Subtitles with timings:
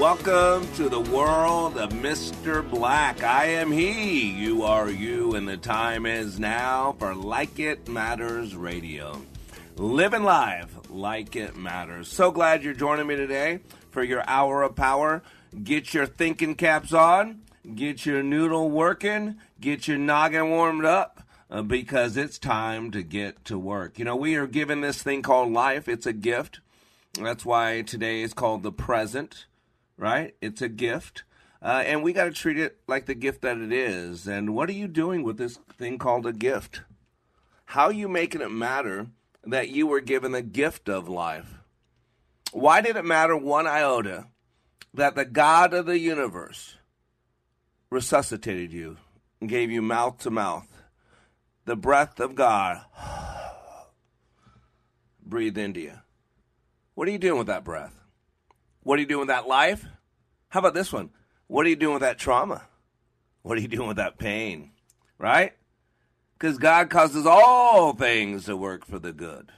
[0.00, 2.68] Welcome to the world of Mr.
[2.68, 3.22] Black.
[3.22, 8.54] I am he, you are you, and the time is now for Like It Matters
[8.54, 9.22] Radio.
[9.76, 12.08] Living live like it matters.
[12.08, 15.22] So glad you're joining me today for your hour of power.
[15.64, 17.40] Get your thinking caps on,
[17.74, 21.22] get your noodle working, get your noggin warmed up.
[21.48, 23.98] Uh, because it's time to get to work.
[23.98, 25.88] You know, we are given this thing called life.
[25.88, 26.58] It's a gift.
[27.14, 29.46] That's why today is called the present
[29.96, 30.34] right?
[30.40, 31.24] It's a gift.
[31.62, 34.26] Uh, and we got to treat it like the gift that it is.
[34.26, 36.82] And what are you doing with this thing called a gift?
[37.66, 39.08] How you making it matter
[39.44, 41.54] that you were given the gift of life?
[42.52, 44.26] Why did it matter one iota
[44.94, 46.76] that the God of the universe
[47.90, 48.98] resuscitated you
[49.40, 50.68] and gave you mouth to mouth?
[51.64, 52.82] The breath of God
[55.26, 55.94] Breathe into you.
[56.94, 58.05] What are you doing with that breath?
[58.86, 59.84] What are you doing with that life?
[60.48, 61.10] How about this one?
[61.48, 62.68] What are you doing with that trauma?
[63.42, 64.70] What are you doing with that pain?
[65.18, 65.54] Right?
[66.38, 69.50] Because God causes all things to work for the good.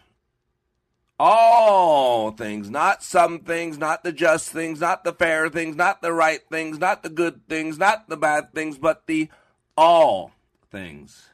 [1.19, 6.15] All things, not some things, not the just things, not the fair things, not the
[6.15, 9.29] right things, not the good things, not the bad things, but the
[9.77, 10.33] all
[10.73, 11.29] things.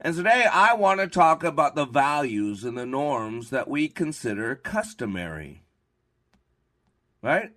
[0.00, 4.56] And today I want to talk about the values and the norms that we consider
[4.56, 5.62] customary.
[7.22, 7.50] Right?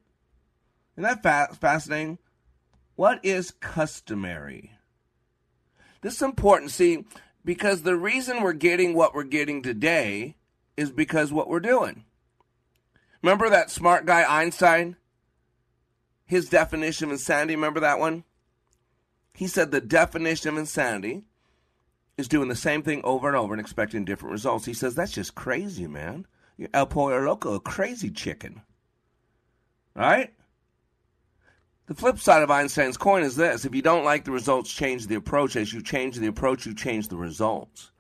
[0.98, 2.20] Isn't that fa- fascinating?
[2.96, 4.72] What is customary?
[6.02, 7.06] This is important, see,
[7.46, 10.36] because the reason we're getting what we're getting today
[10.78, 12.04] is because what we're doing.
[13.22, 14.98] Remember that smart guy Einstein?
[16.26, 18.24] His definition of insanity, remember that one?
[19.34, 21.24] He said the definition of insanity
[22.18, 24.66] is doing the same thing over and over and expecting different results.
[24.66, 26.28] He says that's just crazy, man.
[26.58, 28.62] You're El Pollo Loco, a crazy chicken.
[29.96, 30.34] Right?
[31.86, 35.08] The flip side of Einstein's coin is this if you don't like the results, change
[35.08, 35.56] the approach.
[35.56, 37.92] As you change the approach, you change the results.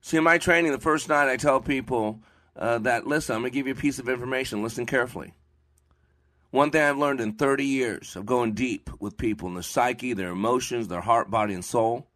[0.00, 2.20] See, in my training, the first night I tell people
[2.56, 4.62] uh, that, listen, I'm going to give you a piece of information.
[4.62, 5.34] Listen carefully.
[6.50, 10.14] One thing I've learned in 30 years of going deep with people in their psyche,
[10.14, 12.06] their emotions, their heart, body, and soul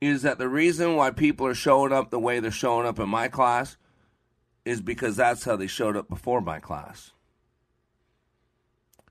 [0.00, 3.08] is that the reason why people are showing up the way they're showing up in
[3.08, 3.76] my class
[4.68, 7.12] is because that's how they showed up before my class.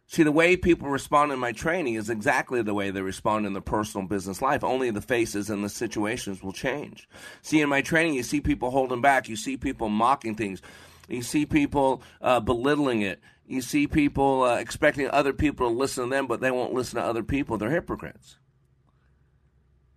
[0.10, 3.52] See, the way people respond in my training is exactly the way they respond in
[3.52, 4.64] their personal business life.
[4.64, 7.10] Only the faces and the situations will change.
[7.42, 9.28] See, in my training, you see people holding back.
[9.28, 10.62] You see people mocking things.
[11.10, 13.20] You see people uh, belittling it.
[13.46, 17.02] You see people uh, expecting other people to listen to them, but they won't listen
[17.02, 17.58] to other people.
[17.58, 18.38] They're hypocrites.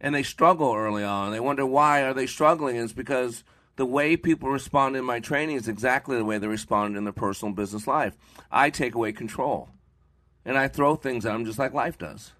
[0.00, 1.30] And they struggle early on.
[1.30, 2.76] They wonder why are they struggling?
[2.76, 3.44] It's because
[3.80, 7.14] the way people respond in my training is exactly the way they respond in their
[7.14, 8.14] personal business life.
[8.52, 9.70] I take away control
[10.44, 12.32] and I throw things at them just like life does.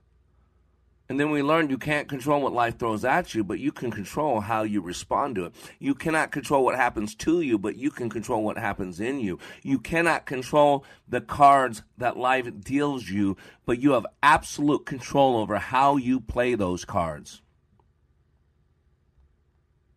[1.09, 3.91] And then we learned you can't control what life throws at you, but you can
[3.91, 5.55] control how you respond to it.
[5.79, 9.39] You cannot control what happens to you, but you can control what happens in you.
[9.63, 15.57] You cannot control the cards that life deals you, but you have absolute control over
[15.57, 17.41] how you play those cards.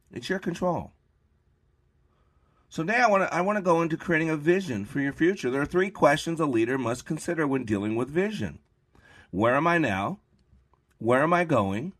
[0.09, 0.92] It's your control.
[2.73, 5.13] So today I want to I want to go into creating a vision for your
[5.13, 5.51] future.
[5.51, 8.57] There are three questions a leader must consider when dealing with vision.
[9.29, 10.21] Where am I now?
[10.97, 11.93] Where am I going?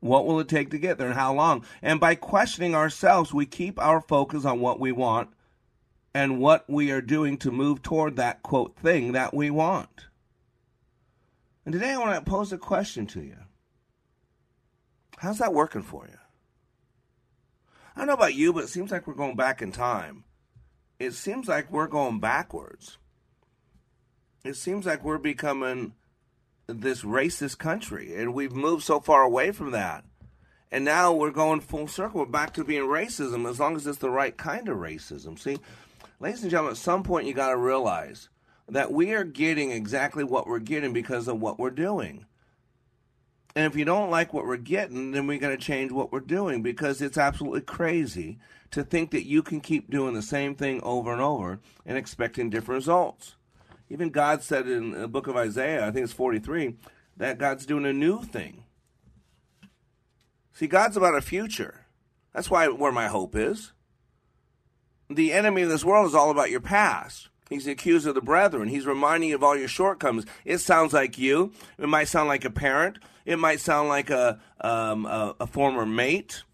[0.00, 1.64] What will it take to get there and how long?
[1.80, 5.30] And by questioning ourselves, we keep our focus on what we want
[6.12, 10.08] and what we are doing to move toward that quote thing that we want.
[11.64, 13.38] And today I want to pose a question to you.
[15.16, 16.19] How's that working for you?
[17.94, 20.24] I don't know about you, but it seems like we're going back in time.
[20.98, 22.98] It seems like we're going backwards.
[24.44, 25.94] It seems like we're becoming
[26.66, 30.04] this racist country, and we've moved so far away from that.
[30.72, 32.20] And now we're going full circle.
[32.20, 35.38] We're back to being racism as long as it's the right kind of racism.
[35.38, 35.58] See,
[36.20, 38.28] ladies and gentlemen, at some point you got to realize
[38.68, 42.24] that we are getting exactly what we're getting because of what we're doing.
[43.54, 46.20] And if you don't like what we're getting, then we're going to change what we're
[46.20, 48.38] doing because it's absolutely crazy
[48.70, 52.50] to think that you can keep doing the same thing over and over and expecting
[52.50, 53.34] different results.
[53.88, 56.76] Even God said in the book of Isaiah, I think it's 43,
[57.16, 58.62] that God's doing a new thing.
[60.52, 61.86] See, God's about a future.
[62.32, 63.72] That's why where my hope is.
[65.08, 67.28] The enemy of this world is all about your past.
[67.50, 68.68] He's the accuser of the brethren.
[68.68, 70.24] He's reminding you of all your shortcomings.
[70.46, 71.52] It sounds like you.
[71.78, 72.98] It might sound like a parent.
[73.26, 76.44] It might sound like a um, a, a, former mate,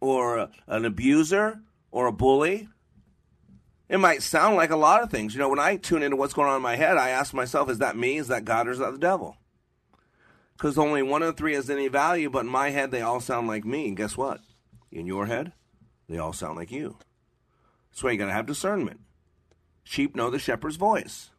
[0.00, 2.68] or an abuser, or a bully.
[3.90, 5.34] It might sound like a lot of things.
[5.34, 7.68] You know, when I tune into what's going on in my head, I ask myself,
[7.68, 8.16] is that me?
[8.16, 8.68] Is that God?
[8.68, 9.36] Or is that the devil?
[10.58, 13.20] because only one of the three has any value, but in my head, they all
[13.20, 13.86] sound like me.
[13.86, 14.40] And guess what?
[14.90, 15.52] In your head,
[16.08, 16.96] they all sound like you.
[17.90, 19.00] That's why you got to have discernment.
[19.88, 21.30] Sheep know the shepherd's voice.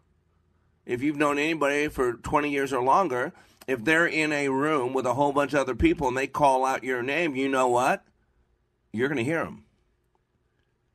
[0.84, 3.32] If you've known anybody for 20 years or longer,
[3.68, 6.66] if they're in a room with a whole bunch of other people and they call
[6.66, 8.04] out your name, you know what?
[8.92, 9.66] You're going to hear them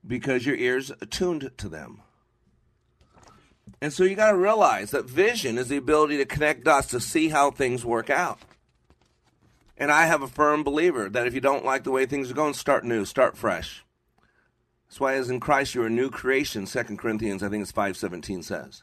[0.04, 2.00] because your ears attuned to them.
[3.80, 6.98] And so you got to realize that vision is the ability to connect dots to
[6.98, 8.40] see how things work out.
[9.78, 12.34] And I have a firm believer that if you don't like the way things are
[12.34, 13.84] going, start new, start fresh.
[14.86, 18.44] That's why as in Christ you're a new creation, 2 Corinthians, I think it's 5.17
[18.44, 18.82] says.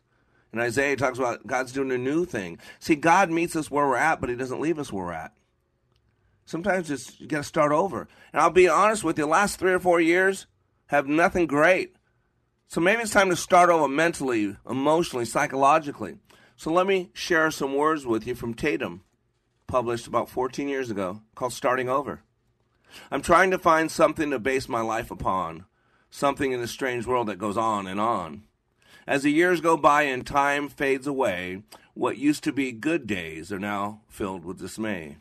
[0.51, 2.59] And Isaiah talks about God's doing a new thing.
[2.79, 5.33] See, God meets us where we're at, but he doesn't leave us where we're at.
[6.45, 8.09] Sometimes it's, you got to start over.
[8.33, 10.47] And I'll be honest with you, the last three or four years
[10.87, 11.95] have nothing great.
[12.67, 16.15] So maybe it's time to start over mentally, emotionally, psychologically.
[16.57, 19.03] So let me share some words with you from Tatum,
[19.67, 22.21] published about 14 years ago, called Starting Over.
[23.09, 25.65] I'm trying to find something to base my life upon,
[26.11, 28.43] something in this strange world that goes on and on.
[29.07, 31.63] As the years go by and time fades away,
[31.95, 35.17] what used to be good days are now filled with dismay.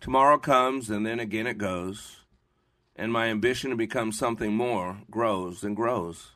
[0.00, 2.22] Tomorrow comes and then again it goes
[2.96, 6.32] and my ambition to become something more grows and grows.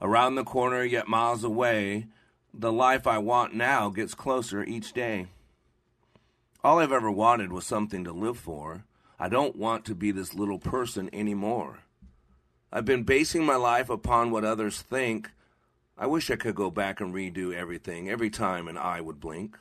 [0.00, 2.06] Around the corner, yet miles away,
[2.54, 5.26] the life I want now gets closer each day.
[6.64, 8.84] All I've ever wanted was something to live for.
[9.18, 11.80] I don't want to be this little person anymore.
[12.72, 15.30] I've been basing my life upon what others think.
[15.98, 19.58] I wish I could go back and redo everything every time an eye would blink.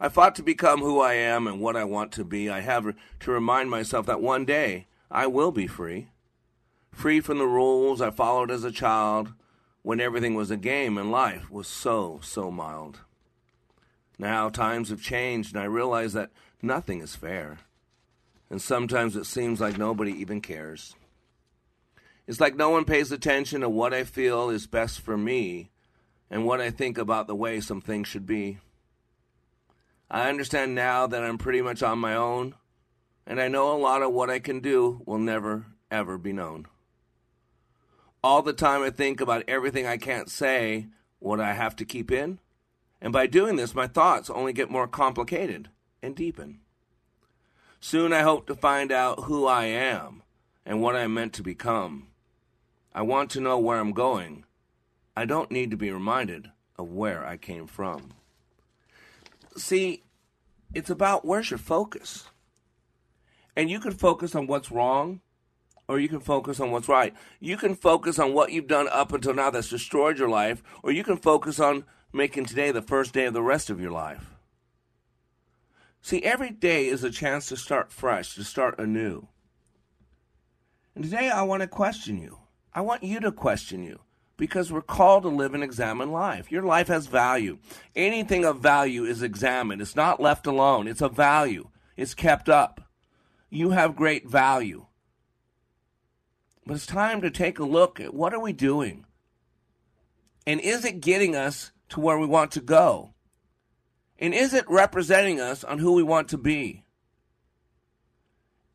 [0.00, 2.48] I fought to become who I am and what I want to be.
[2.48, 6.08] I have to remind myself that one day I will be free.
[6.92, 9.34] Free from the rules I followed as a child
[9.82, 13.00] when everything was a game and life was so, so mild.
[14.18, 16.30] Now times have changed and I realize that
[16.62, 17.58] nothing is fair.
[18.50, 20.94] And sometimes it seems like nobody even cares.
[22.28, 25.70] It's like no one pays attention to what I feel is best for me
[26.30, 28.58] and what I think about the way some things should be.
[30.10, 32.54] I understand now that I'm pretty much on my own,
[33.26, 36.66] and I know a lot of what I can do will never, ever be known.
[38.22, 40.88] All the time I think about everything I can't say,
[41.20, 42.40] what I have to keep in,
[43.00, 45.70] and by doing this, my thoughts only get more complicated
[46.02, 46.60] and deepen.
[47.80, 50.22] Soon I hope to find out who I am
[50.66, 52.07] and what I'm meant to become.
[52.98, 54.44] I want to know where I'm going.
[55.16, 58.12] I don't need to be reminded of where I came from
[59.58, 60.04] see,
[60.74, 62.28] it's about where's your focus.
[63.56, 65.20] And you can focus on what's wrong,
[65.88, 67.14] or you can focus on what's right.
[67.40, 70.92] You can focus on what you've done up until now that's destroyed your life, or
[70.92, 74.34] you can focus on making today the first day of the rest of your life.
[76.00, 79.28] See, every day is a chance to start fresh, to start anew.
[80.94, 82.38] And today I want to question you.
[82.74, 84.00] I want you to question you
[84.36, 86.50] because we're called to live and examine life.
[86.50, 87.58] Your life has value.
[87.94, 89.82] Anything of value is examined.
[89.82, 90.86] It's not left alone.
[90.86, 91.68] It's a value.
[91.96, 92.80] It's kept up.
[93.50, 94.86] You have great value.
[96.64, 99.04] But it's time to take a look at what are we doing?
[100.46, 103.14] And is it getting us to where we want to go?
[104.18, 106.84] And is it representing us on who we want to be?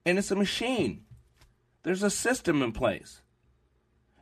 [0.05, 1.05] And it's a machine.
[1.83, 3.22] There's a system in place.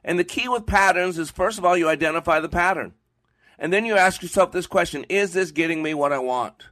[0.04, 2.94] And the key with patterns is first of all, you identify the pattern.
[3.60, 6.68] And then you ask yourself this question Is this getting me what I want?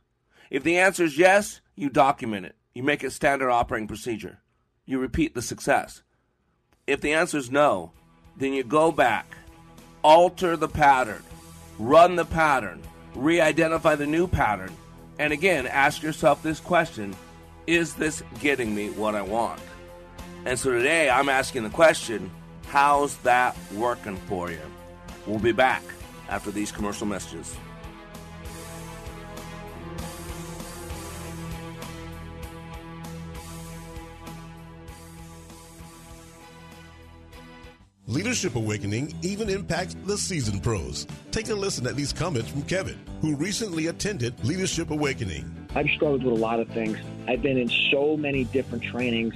[0.50, 2.56] If the answer is yes, you document it.
[2.74, 4.40] You make it standard operating procedure.
[4.86, 6.02] You repeat the success.
[6.88, 7.92] If the answer is no,
[8.38, 9.36] then you go back,
[10.04, 11.24] alter the pattern,
[11.78, 12.82] run the pattern,
[13.14, 14.76] re identify the new pattern,
[15.20, 17.16] and again, ask yourself this question
[17.68, 19.62] Is this getting me what I want?
[20.46, 22.32] And so today I'm asking the question
[22.70, 24.62] How's that working for you?
[25.26, 25.82] We'll be back
[26.30, 27.58] after these commercial messages.
[38.06, 41.08] Leadership Awakening even impacts the seasoned pros.
[41.32, 45.68] Take a listen at these comments from Kevin, who recently attended Leadership Awakening.
[45.76, 46.98] I've struggled with a lot of things.
[47.28, 49.36] I've been in so many different trainings,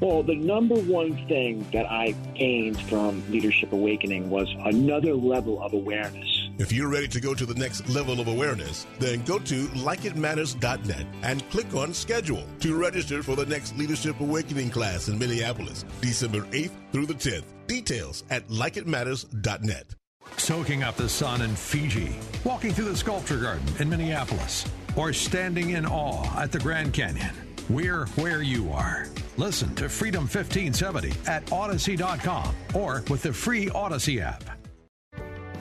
[0.00, 5.72] Well, the number one thing that I gained from Leadership Awakening was another level of
[5.72, 6.48] awareness.
[6.58, 11.06] If you're ready to go to the next level of awareness, then go to likeitmatters.net
[11.22, 16.42] and click on schedule to register for the next Leadership Awakening class in Minneapolis, December
[16.42, 17.44] 8th through the 10th.
[17.66, 19.94] Details at likeitmatters.net.
[20.36, 24.64] Soaking up the sun in Fiji, walking through the sculpture garden in Minneapolis,
[24.94, 27.47] or standing in awe at the Grand Canyon.
[27.68, 29.06] We're where you are.
[29.36, 34.44] Listen to Freedom 1570 at Odyssey.com or with the free Odyssey app.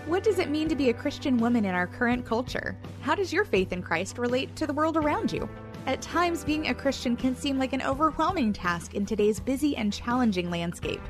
[0.05, 2.77] What does it mean to be a Christian woman in our current culture?
[3.01, 5.49] How does your faith in Christ relate to the world around you?
[5.85, 9.91] At times, being a Christian can seem like an overwhelming task in today's busy and
[9.91, 11.01] challenging landscape.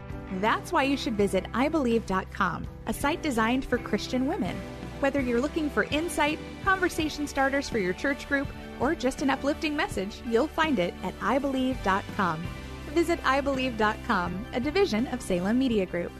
[0.41, 4.55] That's why you should visit iBelieve.com, a site designed for Christian women.
[4.99, 8.47] Whether you're looking for insight, conversation starters for your church group,
[8.79, 12.47] or just an uplifting message, you'll find it at iBelieve.com.
[12.93, 16.11] Visit iBelieve.com, a division of Salem Media Group.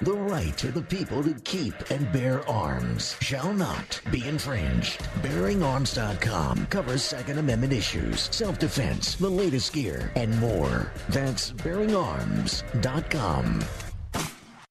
[0.00, 5.00] The right of the people to keep and bear arms shall not be infringed.
[5.22, 10.92] BearingArms.com covers Second Amendment issues, self-defense, the latest gear, and more.
[11.08, 13.87] That's BearingArms.com.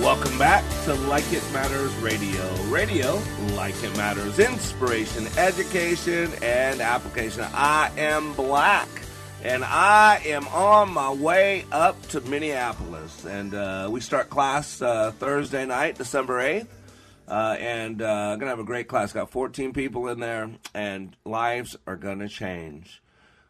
[0.00, 2.54] Welcome back to Like It Matters Radio.
[2.66, 3.20] Radio,
[3.54, 7.44] like it matters, inspiration, education, and application.
[7.52, 8.88] I am Black,
[9.42, 13.24] and I am on my way up to Minneapolis.
[13.24, 16.66] And uh, we start class uh, Thursday night, December 8th.
[17.26, 19.12] Uh, and uh, to have a great class.
[19.12, 23.02] Got 14 people in there, and lives are to change.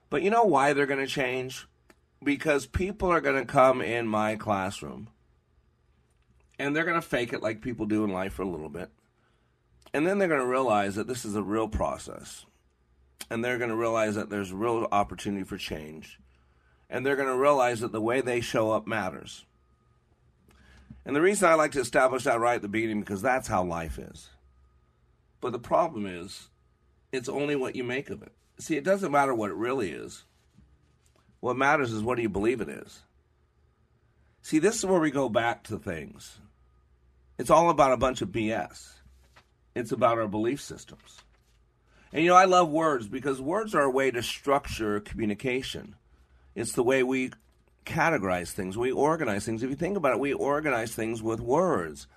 [0.09, 1.67] But you know why they're to change?
[2.23, 5.09] Because people are going to come in my classroom
[6.59, 8.91] and they're going to fake it like people do in life for a little bit.
[9.93, 12.47] And then they're going to realize that this is a real process.
[13.31, 16.19] And they're going to realize that there's real opportunity for change.
[16.89, 19.45] And they're going to realize that the way they show up matters.
[21.05, 23.63] And the reason I like to establish that right at the beginning because that's how
[23.63, 24.31] life is.
[25.41, 26.49] But the problem is,
[27.13, 28.33] it's only what you make of it.
[28.59, 30.25] See, it doesn't matter what it really is.
[31.47, 33.03] What matters is what do you believe it is.
[34.43, 36.41] See, this is where we go back to things.
[37.39, 38.95] It's all about a bunch of BS.
[39.73, 41.23] It's about our belief systems.
[42.13, 45.95] And you know, I love words because words are a way to structure communication.
[46.57, 47.31] It's the way we
[47.85, 49.63] categorize things, we organize things.
[49.63, 52.09] If you think about it, we organize things with words.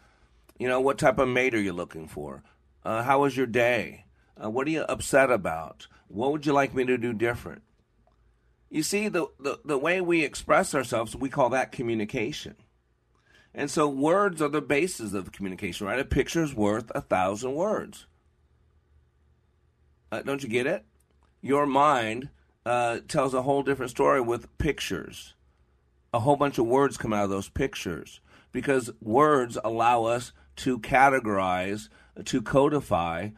[0.57, 2.41] You know, what type of mate are you looking for?
[2.83, 4.05] Uh, how was your day?
[4.43, 5.85] Uh, what are you upset about?
[6.07, 7.61] What would you like me to do different?
[8.69, 12.55] You see, the, the, the way we express ourselves, we call that communication.
[13.53, 15.99] And so words are the basis of communication, right?
[15.99, 18.05] A picture is worth a thousand words.
[20.11, 20.85] Uh, don't you get it?
[21.41, 22.29] Your mind
[22.65, 25.33] uh, tells a whole different story with pictures.
[26.13, 28.19] A whole bunch of words come out of those pictures
[28.51, 31.89] because words allow us to categorize,
[32.25, 33.29] to codify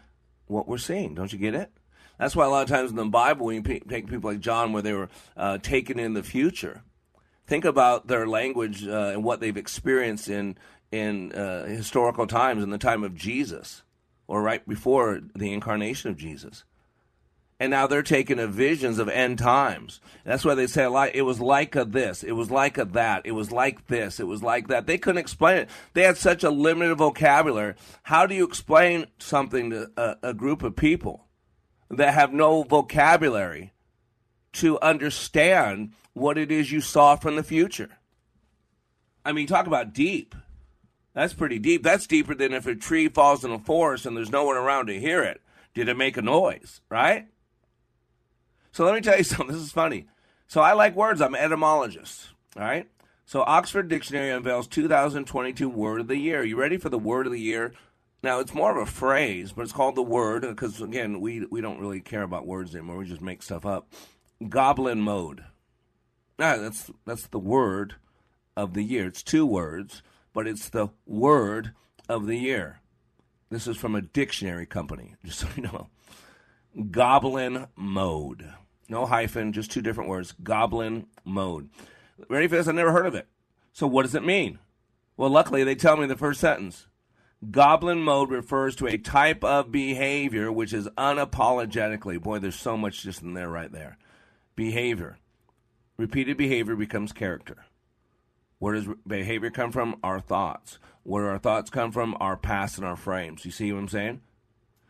[0.47, 1.13] what we're seeing.
[1.13, 1.71] Don't you get it?
[2.21, 4.73] That's why a lot of times in the Bible, when you take people like John,
[4.73, 6.83] where they were uh, taken in the future,
[7.47, 10.55] think about their language uh, and what they've experienced in
[10.91, 13.81] in uh, historical times, in the time of Jesus,
[14.27, 16.63] or right before the incarnation of Jesus.
[17.59, 19.99] And now they're taking a visions of end times.
[20.23, 20.83] That's why they say.
[21.15, 22.21] It was like a this.
[22.21, 23.25] It was like a that.
[23.25, 24.19] It was like this.
[24.19, 24.85] It was like that.
[24.85, 25.69] They couldn't explain it.
[25.93, 27.73] They had such a limited vocabulary.
[28.03, 31.25] How do you explain something to a, a group of people
[31.91, 33.73] that have no vocabulary
[34.53, 37.97] to understand what it is you saw from the future?
[39.23, 40.35] I mean, talk about deep.
[41.13, 41.83] That's pretty deep.
[41.83, 44.87] That's deeper than if a tree falls in a forest and there's no one around
[44.87, 45.41] to hear it.
[45.73, 47.27] Did it make a noise, right?
[48.71, 49.47] So let me tell you something.
[49.47, 50.07] This is funny.
[50.47, 51.21] So I like words.
[51.21, 52.29] I'm an etymologist.
[52.55, 52.89] All right.
[53.25, 56.43] So Oxford Dictionary unveils 2022 Word of the Year.
[56.43, 57.73] You ready for the Word of the Year?
[58.23, 61.61] Now it's more of a phrase, but it's called the word because again, we we
[61.61, 62.97] don't really care about words anymore.
[62.97, 63.91] We just make stuff up.
[64.47, 65.43] Goblin mode.
[66.37, 67.95] Now that's that's the word
[68.55, 69.07] of the year.
[69.07, 71.73] It's two words, but it's the word
[72.07, 72.81] of the year.
[73.49, 75.89] This is from a dictionary company, just so you know.
[76.89, 78.53] Goblin mode.
[78.87, 80.33] No hyphen, just two different words.
[80.43, 81.69] Goblin mode.
[82.29, 82.67] Ready for this?
[82.67, 83.27] I never heard of it.
[83.73, 84.59] So what does it mean?
[85.17, 86.87] Well, luckily they tell me the first sentence.
[87.49, 92.21] Goblin mode refers to a type of behavior which is unapologetically.
[92.21, 93.97] Boy, there's so much just in there right there.
[94.55, 95.17] Behavior.
[95.97, 97.65] Repeated behavior becomes character.
[98.59, 99.95] Where does behavior come from?
[100.03, 100.77] Our thoughts.
[101.01, 102.15] Where do our thoughts come from?
[102.19, 103.43] Our past and our frames.
[103.43, 104.21] You see what I'm saying?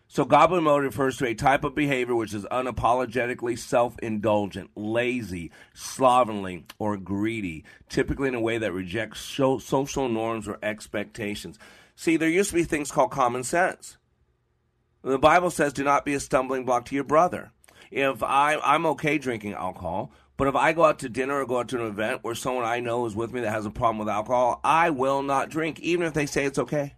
[0.10, 5.52] So, goblin mode refers to a type of behavior which is unapologetically self indulgent, lazy,
[5.74, 11.58] slovenly, or greedy, typically in a way that rejects social norms or expectations.
[12.02, 14.00] See, there used to be things called common sense.
[15.04, 17.52] The Bible says, do not be a stumbling block to your brother.
[17.92, 21.60] If I, I'm okay drinking alcohol, but if I go out to dinner or go
[21.60, 24.00] out to an event where someone I know is with me that has a problem
[24.00, 26.96] with alcohol, I will not drink, even if they say it's okay.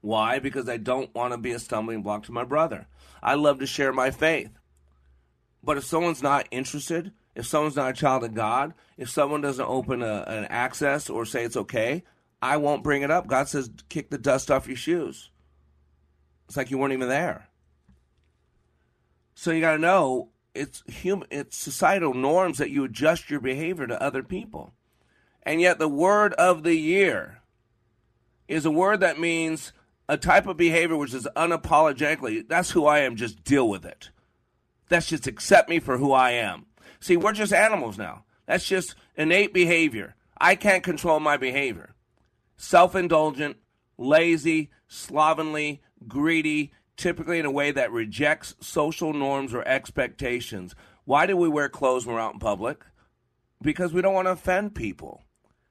[0.00, 0.38] Why?
[0.38, 2.86] Because I don't want to be a stumbling block to my brother.
[3.22, 4.52] I love to share my faith.
[5.62, 9.68] But if someone's not interested, if someone's not a child of God, if someone doesn't
[9.68, 12.04] open a, an access or say it's okay,
[12.44, 13.26] I won't bring it up.
[13.26, 15.30] God says, kick the dust off your shoes.
[16.46, 17.48] It's like you weren't even there.
[19.34, 23.86] So you got to know it's human, it's societal norms that you adjust your behavior
[23.86, 24.74] to other people.
[25.42, 27.40] And yet, the word of the year
[28.46, 29.72] is a word that means
[30.06, 34.10] a type of behavior which is unapologetically, that's who I am, just deal with it.
[34.90, 36.66] That's just accept me for who I am.
[37.00, 38.24] See, we're just animals now.
[38.44, 40.14] That's just innate behavior.
[40.38, 41.93] I can't control my behavior.
[42.56, 43.56] Self indulgent,
[43.98, 50.74] lazy, slovenly, greedy, typically in a way that rejects social norms or expectations.
[51.04, 52.84] Why do we wear clothes when we're out in public?
[53.60, 55.22] Because we don't want to offend people.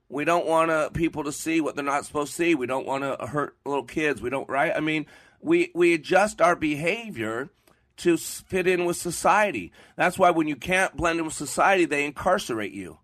[0.10, 2.56] We don't want to, people to see what they're not supposed to see.
[2.56, 4.22] We don't want to hurt little kids.
[4.22, 4.72] We don't, right?
[4.76, 5.06] I mean,
[5.41, 7.50] we, we adjust our behavior
[7.98, 9.72] to fit in with society.
[9.96, 13.00] That's why when you can't blend in with society, they incarcerate you.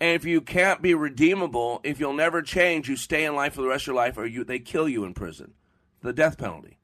[0.00, 3.62] And if you can't be redeemable, if you'll never change, you stay in life for
[3.62, 5.52] the rest of your life, or you they kill you in prison,
[6.00, 6.78] the death penalty.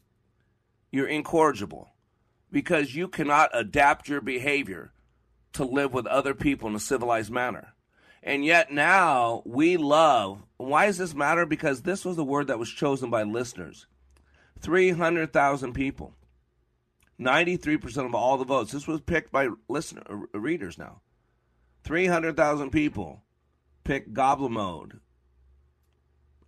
[0.92, 1.90] You're incorrigible
[2.52, 4.92] because you cannot adapt your behavior
[5.54, 7.74] to live with other people in a civilized manner.
[8.22, 10.42] And yet now we love.
[10.58, 11.46] Why does this matter?
[11.46, 13.86] Because this was the word that was chosen by listeners.
[14.60, 16.14] 300,000 people.
[17.20, 18.72] 93% of all the votes.
[18.72, 20.02] This was picked by listener
[20.34, 21.00] readers now.
[21.86, 23.22] 300,000 people
[23.84, 24.98] picked Goblin Mode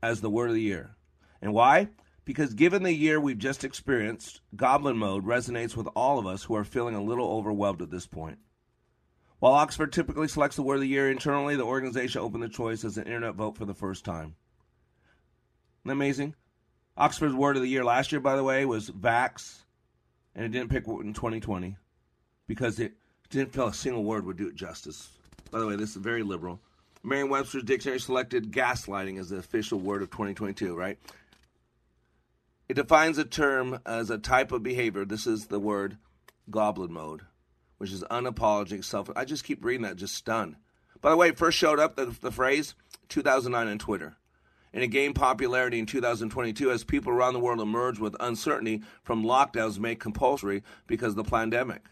[0.02, 0.96] as the word of the year.
[1.40, 1.90] And why?
[2.24, 6.56] Because given the year we've just experienced, Goblin Mode resonates with all of us who
[6.56, 8.38] are feeling a little overwhelmed at this point.
[9.38, 12.84] While Oxford typically selects the word of the year internally, the organization opened the choice
[12.84, 14.34] as an internet vote for the first time.
[15.84, 16.34] Isn't amazing?
[16.96, 19.62] Oxford's word of the year last year, by the way, was vax,
[20.34, 21.76] and it didn't pick in 2020
[22.48, 22.94] because it
[23.30, 25.17] didn't feel a single word would do it justice.
[25.50, 26.60] By the way, this is very liberal.
[27.02, 30.98] Merriam Webster's dictionary selected gaslighting as the official word of 2022, right?
[32.68, 35.04] It defines a term as a type of behavior.
[35.04, 35.96] This is the word
[36.50, 37.22] goblin mode,
[37.78, 39.10] which is unapologetic self.
[39.16, 40.56] I just keep reading that, just stunned.
[41.00, 42.74] By the way, first showed up the, the phrase
[43.08, 44.16] 2009 on Twitter.
[44.72, 49.24] and it gained popularity in 2022 as people around the world emerged with uncertainty from
[49.24, 51.82] lockdowns made compulsory because of the pandemic.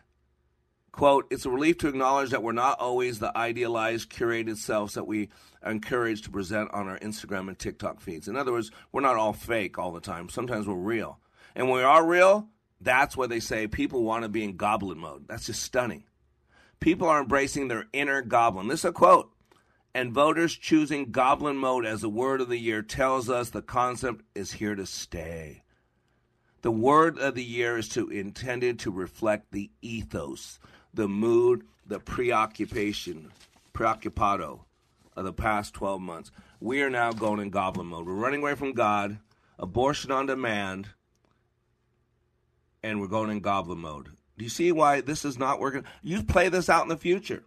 [0.97, 5.07] Quote, it's a relief to acknowledge that we're not always the idealized, curated selves that
[5.07, 5.29] we
[5.63, 8.29] are encouraged to present on our Instagram and TikTok feeds.
[8.29, 10.31] In other words, we're not all fake all the time.
[10.31, 11.21] Sometimes we're real.
[11.55, 12.49] And when we are real,
[12.81, 15.29] that's where they say people want to be in goblin mode.
[15.29, 16.05] That's just stunning.
[16.81, 18.69] People are embracing their inner goblin.
[18.69, 19.31] This is a quote.
[19.95, 24.25] And voters choosing goblin mode as the word of the year tells us the concept
[24.35, 25.63] is here to stay.
[26.63, 30.59] The word of the year is to intended to reflect the ethos,
[30.97, 33.31] the mood, the preoccupation,
[33.73, 34.61] preoccupado
[35.15, 36.31] of the past 12 months.
[36.59, 38.07] We are now going in goblin mode.
[38.07, 39.19] We're running away from God,
[39.59, 40.89] abortion on demand,
[42.83, 44.09] and we're going in goblin mode.
[44.39, 45.85] Do you see why this is not working?
[46.03, 47.45] You play this out in the future.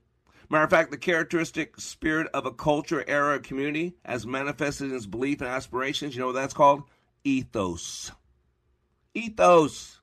[0.50, 4.96] Matter of fact, the characteristic spirit of a culture, era, or community, as manifested in
[4.96, 6.84] its belief and aspirations, you know what that's called?
[7.24, 8.12] Ethos.
[9.14, 10.00] Ethos.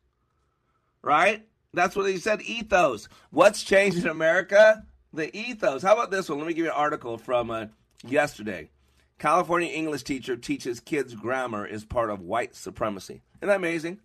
[1.03, 1.45] Right?
[1.77, 3.07] That's what he said, ethos.
[3.31, 4.83] What's changed in America?
[5.13, 5.83] The ethos.
[5.83, 6.39] How about this one?
[6.39, 7.67] Let me give you an article from uh,
[8.03, 8.71] yesterday.
[9.19, 13.21] California English teacher teaches kids grammar is part of white supremacy.
[13.41, 14.01] Isn't that amazing?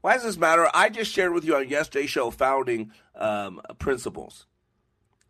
[0.00, 0.68] Why does this matter?
[0.74, 4.46] I just shared with you on yesterday's show founding um, principles.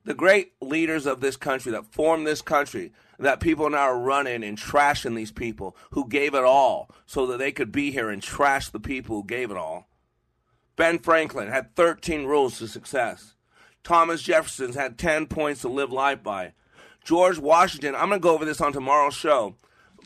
[0.05, 4.43] The great leaders of this country that formed this country, that people now are running
[4.43, 8.23] and trashing these people who gave it all so that they could be here and
[8.23, 9.90] trash the people who gave it all.
[10.81, 13.35] Ben Franklin had 13 rules to success.
[13.85, 16.55] Thomas Jefferson had 10 points to live life by.
[17.05, 19.57] George Washington, I'm going to go over this on tomorrow's show.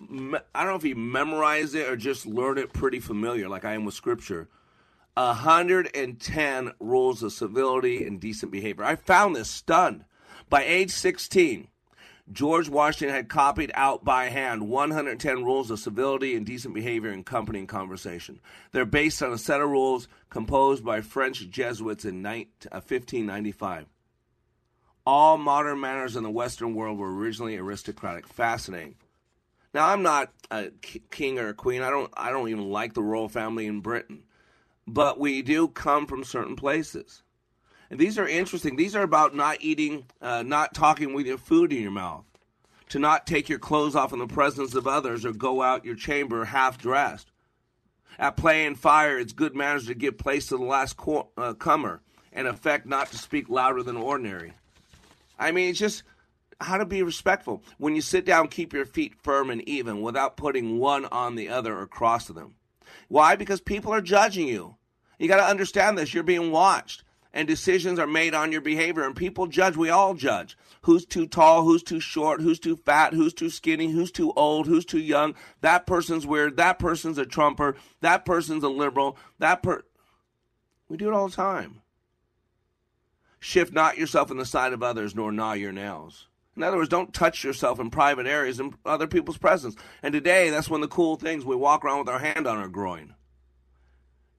[0.02, 3.74] I don't know if he memorized it or just learned it pretty familiar, like I
[3.74, 4.48] am with Scripture.
[5.14, 8.82] 110 rules of civility and decent behavior.
[8.82, 10.04] I found this stunned.
[10.50, 11.68] By age 16,
[12.32, 17.22] George Washington had copied out by hand 110 rules of civility and decent behavior in
[17.22, 18.40] company and conversation.
[18.72, 23.82] They're based on a set of rules composed by French Jesuits in 1595.
[23.82, 23.84] Uh,
[25.06, 28.26] All modern manners in the Western world were originally aristocratic.
[28.26, 28.94] Fascinating.
[29.74, 30.70] Now, I'm not a
[31.10, 31.82] king or a queen.
[31.82, 32.12] I don't.
[32.16, 34.22] I don't even like the royal family in Britain,
[34.86, 37.23] but we do come from certain places.
[37.94, 38.74] And these are interesting.
[38.74, 42.24] These are about not eating, uh, not talking with your food in your mouth,
[42.88, 45.94] to not take your clothes off in the presence of others or go out your
[45.94, 47.30] chamber half dressed.
[48.18, 51.52] At play and fire, it's good manners to give place to the last co- uh,
[51.52, 52.00] comer
[52.32, 54.54] and affect not to speak louder than ordinary.
[55.38, 56.02] I mean, it's just
[56.60, 57.62] how to be respectful.
[57.78, 61.48] When you sit down, keep your feet firm and even without putting one on the
[61.48, 62.56] other or cross them.
[63.06, 63.36] Why?
[63.36, 64.74] Because people are judging you.
[65.16, 66.12] You got to understand this.
[66.12, 67.03] You're being watched
[67.34, 69.02] and decisions are made on your behavior.
[69.02, 69.76] And people judge.
[69.76, 70.56] We all judge.
[70.82, 71.64] Who's too tall?
[71.64, 72.40] Who's too short?
[72.40, 73.12] Who's too fat?
[73.12, 73.90] Who's too skinny?
[73.90, 74.66] Who's too old?
[74.66, 75.34] Who's too young?
[75.60, 76.56] That person's weird.
[76.56, 77.76] That person's a trumper.
[78.00, 79.18] That person's a liberal.
[79.40, 79.82] That per
[80.88, 81.82] we do it all the time.
[83.40, 86.28] Shift not yourself in the sight of others nor gnaw your nails.
[86.56, 89.74] In other words, don't touch yourself in private areas in other people's presence.
[90.04, 91.44] And today, that's one of the cool things.
[91.44, 93.14] We walk around with our hand on our groin.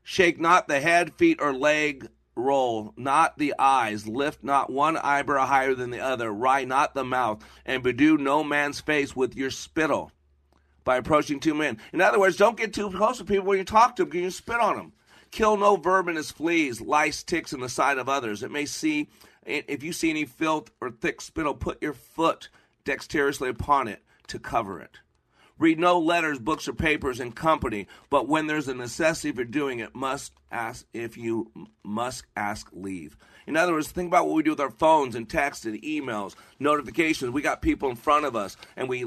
[0.01, 4.07] Shake not the head, feet, or leg roll, not the eyes.
[4.07, 6.31] Lift not one eyebrow higher than the other.
[6.31, 10.11] Wry not the mouth, and bedew no man's face with your spittle
[10.83, 11.77] by approaching two men.
[11.93, 14.21] In other words, don't get too close to people when you talk to them because
[14.21, 14.93] you spit on them.
[15.31, 18.43] Kill no vermin as fleas, lice, ticks in the sight of others.
[18.43, 19.09] It may see,
[19.45, 22.49] if you see any filth or thick spittle, put your foot
[22.85, 24.99] dexterously upon it to cover it.
[25.57, 29.79] Read no letters, books, or papers in company, but when there's a necessity for doing
[29.79, 31.49] it, must ask if you
[31.81, 33.15] must ask leave.
[33.47, 36.35] In other words, think about what we do with our phones and texts and emails,
[36.59, 37.31] notifications.
[37.31, 39.05] We got people in front of us, and we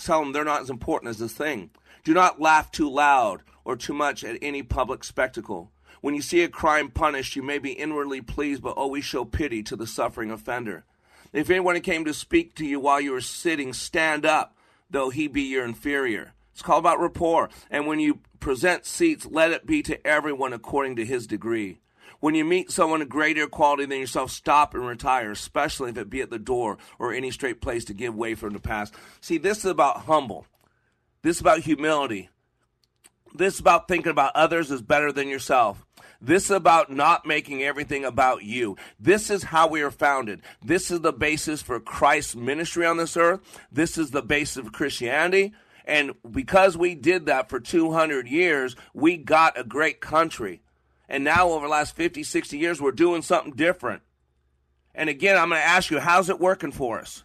[0.00, 1.70] tell them they're not as important as this thing.
[2.04, 5.72] Do not laugh too loud or too much at any public spectacle.
[6.00, 9.64] When you see a crime punished, you may be inwardly pleased, but always show pity
[9.64, 10.84] to the suffering offender.
[11.32, 14.56] If anyone came to speak to you while you were sitting, stand up
[14.92, 16.32] though he be your inferior.
[16.52, 17.48] It's called about rapport.
[17.70, 21.78] And when you present seats, let it be to everyone according to his degree.
[22.20, 26.08] When you meet someone of greater quality than yourself, stop and retire, especially if it
[26.08, 28.94] be at the door or any straight place to give way from the past.
[29.20, 30.46] See, this is about humble.
[31.22, 32.28] This is about humility.
[33.34, 35.84] This is about thinking about others as better than yourself.
[36.24, 38.76] This is about not making everything about you.
[39.00, 40.40] This is how we are founded.
[40.64, 43.40] This is the basis for Christ's ministry on this earth.
[43.72, 45.52] This is the basis of Christianity.
[45.84, 50.62] And because we did that for 200 years, we got a great country.
[51.08, 54.02] And now, over the last 50, 60 years, we're doing something different.
[54.94, 57.24] And again, I'm going to ask you, how's it working for us?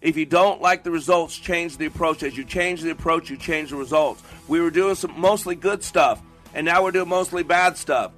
[0.00, 2.22] If you don't like the results, change the approach.
[2.22, 4.22] As you change the approach, you change the results.
[4.48, 6.22] We were doing some mostly good stuff,
[6.56, 8.12] and now we're doing mostly bad stuff.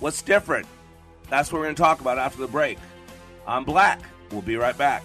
[0.00, 0.66] What's different?
[1.30, 2.78] That's what we're going to talk about after the break.
[3.46, 4.00] I'm Black.
[4.32, 5.04] We'll be right back.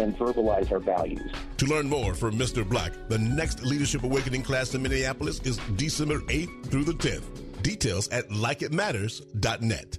[0.00, 1.32] and verbalize our values.
[1.58, 2.68] To learn more from Mr.
[2.68, 7.62] Black, the next Leadership Awakening class in Minneapolis is December 8th through the 10th.
[7.62, 9.98] Details at likeitmatters.net.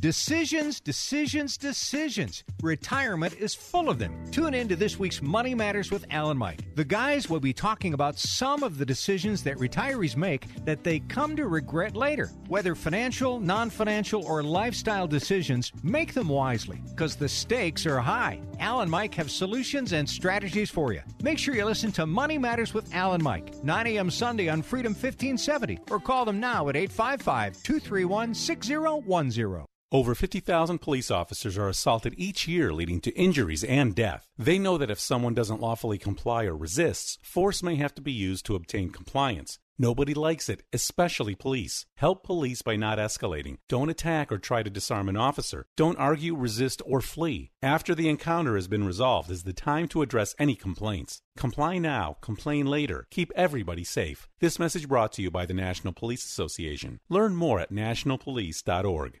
[0.00, 2.42] Decisions, decisions, decisions.
[2.62, 4.24] Retirement is full of them.
[4.30, 6.74] Tune in to this week's Money Matters with Alan Mike.
[6.74, 11.00] The guys will be talking about some of the decisions that retirees make that they
[11.00, 12.28] come to regret later.
[12.48, 18.40] Whether financial, non financial, or lifestyle decisions, make them wisely because the stakes are high.
[18.58, 21.02] Alan Mike have solutions and strategies for you.
[21.22, 24.10] Make sure you listen to Money Matters with Alan Mike, 9 a.m.
[24.10, 29.69] Sunday on Freedom 1570, or call them now at 855 231 6010.
[29.92, 34.28] Over 50,000 police officers are assaulted each year, leading to injuries and death.
[34.38, 38.12] They know that if someone doesn't lawfully comply or resists, force may have to be
[38.12, 39.58] used to obtain compliance.
[39.80, 41.86] Nobody likes it, especially police.
[41.96, 43.56] Help police by not escalating.
[43.68, 45.66] Don't attack or try to disarm an officer.
[45.76, 47.50] Don't argue, resist, or flee.
[47.60, 51.20] After the encounter has been resolved is the time to address any complaints.
[51.36, 53.08] Comply now, complain later.
[53.10, 54.28] Keep everybody safe.
[54.38, 57.00] This message brought to you by the National Police Association.
[57.08, 59.20] Learn more at nationalpolice.org.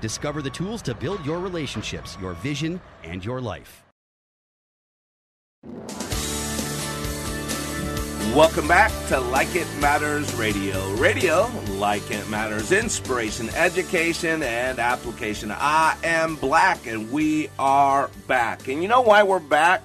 [0.00, 3.84] Discover the tools to build your relationships, your vision, and your life.
[8.34, 10.94] Welcome back to Like It Matters Radio.
[10.94, 15.50] Radio, like it matters, inspiration, education, and application.
[15.50, 18.68] I am Black, and we are back.
[18.68, 19.82] And you know why we're back?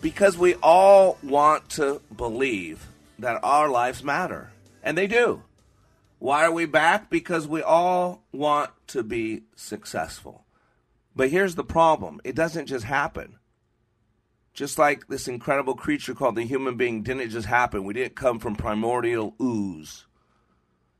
[0.00, 2.86] Because we all want to believe
[3.18, 4.50] that our lives matter.
[4.84, 5.42] And they do.
[6.18, 7.10] Why are we back?
[7.10, 10.44] Because we all want to be successful.
[11.14, 13.38] But here's the problem it doesn't just happen.
[14.52, 17.84] Just like this incredible creature called the human being didn't just happen.
[17.84, 20.06] We didn't come from primordial ooze.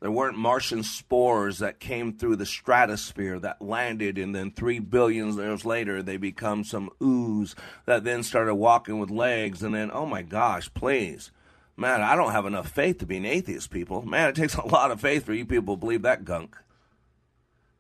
[0.00, 5.37] There weren't Martian spores that came through the stratosphere that landed, and then three billion
[5.37, 9.61] years later, they become some ooze that then started walking with legs.
[9.64, 11.33] And then, oh my gosh, please.
[11.78, 14.02] Man, I don't have enough faith to be an atheist, people.
[14.02, 16.56] Man, it takes a lot of faith for you people to believe that gunk.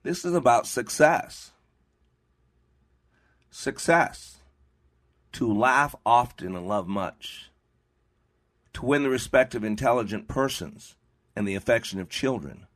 [0.04, 1.50] This is about success.
[3.50, 4.38] Success
[5.32, 7.50] to laugh often and love much,
[8.72, 10.94] to win the respect of intelligent persons
[11.34, 12.66] and the affection of children,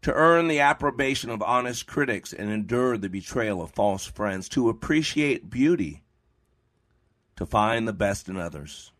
[0.00, 4.70] to earn the approbation of honest critics and endure the betrayal of false friends, to
[4.70, 6.02] appreciate beauty,
[7.36, 8.92] to find the best in others,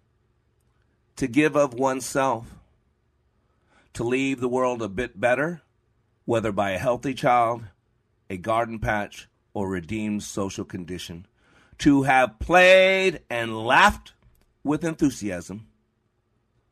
[1.17, 2.47] to give of oneself,
[3.95, 5.63] to leave the world a bit better,
[6.25, 7.65] whether by a healthy child,
[8.29, 11.27] a garden patch, or redeemed social condition
[11.79, 14.13] to have played and laughed
[14.63, 15.67] with enthusiasm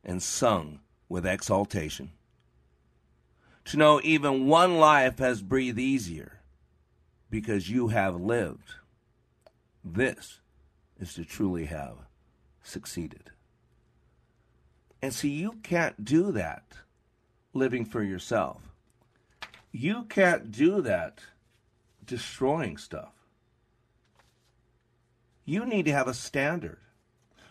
[0.03, 2.11] and sung with exaltation.
[3.67, 6.41] To know even one life has breathed easier
[7.31, 8.75] because you have lived.
[9.83, 10.41] This
[10.99, 11.97] is to truly have
[12.63, 13.31] succeeded.
[15.05, 16.63] And see, you can't do that
[17.53, 18.63] living for yourself.
[19.71, 21.21] You can't do that
[22.07, 23.13] destroying stuff.
[25.45, 26.79] You need to have a standard.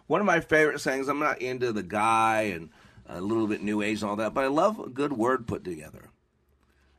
[0.07, 2.71] One of my favorite sayings, I'm not into the guy and
[3.05, 5.63] a little bit new age and all that, but I love a good word put
[5.63, 6.09] together.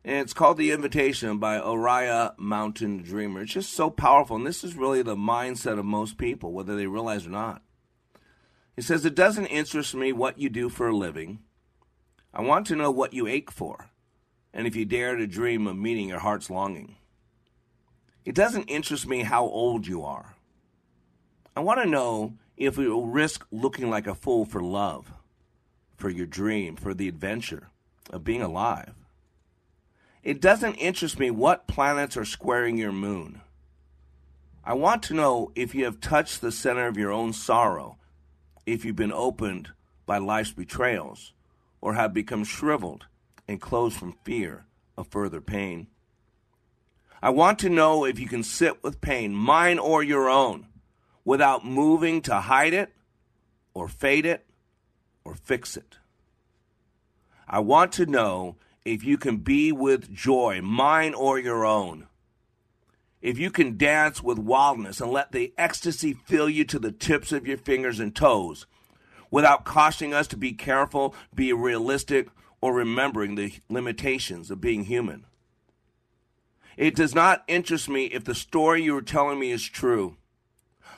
[0.05, 3.43] And it's called The Invitation by Oriah Mountain Dreamer.
[3.43, 4.37] It's just so powerful.
[4.37, 7.61] And this is really the mindset of most people, whether they realize or not.
[8.77, 11.41] He says, It doesn't interest me what you do for a living.
[12.33, 13.91] I want to know what you ache for,
[14.53, 16.97] and if you dare to dream of meeting your heart's longing.
[18.25, 20.35] It doesn't interest me how old you are.
[21.57, 25.13] I want to know if you will risk looking like a fool for love,
[25.97, 27.69] for your dream, for the adventure
[28.11, 28.95] of being alive.
[30.23, 33.43] It doesn't interest me what planets are squaring your moon.
[34.65, 37.99] I want to know if you have touched the center of your own sorrow,
[38.67, 39.71] if you've been opened
[40.07, 41.33] by life's betrayals,
[41.81, 43.07] or have become shriveled
[43.47, 44.65] and closed from fear
[44.97, 45.87] of further pain.
[47.23, 50.67] I want to know if you can sit with pain, mine or your own,
[51.25, 52.93] without moving to hide it
[53.73, 54.47] or fade it
[55.25, 55.99] or fix it.
[57.49, 62.07] I want to know if you can be with joy, mine or your own.
[63.25, 67.33] If you can dance with wildness and let the ecstasy fill you to the tips
[67.33, 68.67] of your fingers and toes
[69.31, 72.29] without cautioning us to be careful, be realistic,
[72.61, 75.25] or remembering the limitations of being human.
[76.77, 80.19] It does not interest me if the story you are telling me is true.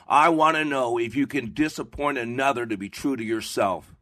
[0.05, 3.95] I want to know if you can disappoint another to be true to yourself.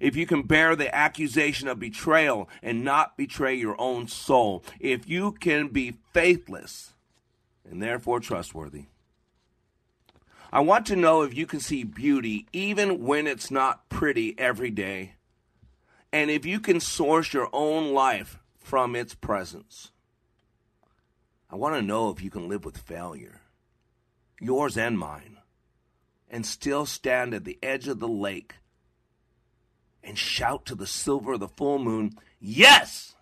[0.00, 4.64] If you can bear the accusation of betrayal and not betray your own soul.
[4.80, 6.93] If you can be faithless
[7.68, 8.86] and therefore trustworthy.
[10.52, 14.70] I want to know if you can see beauty even when it's not pretty every
[14.70, 15.14] day.
[16.12, 19.90] And if you can source your own life from its presence.
[21.50, 23.40] I want to know if you can live with failure,
[24.40, 25.38] yours and mine,
[26.30, 28.54] and still stand at the edge of the lake
[30.02, 33.13] and shout to the silver of the full moon, Yes!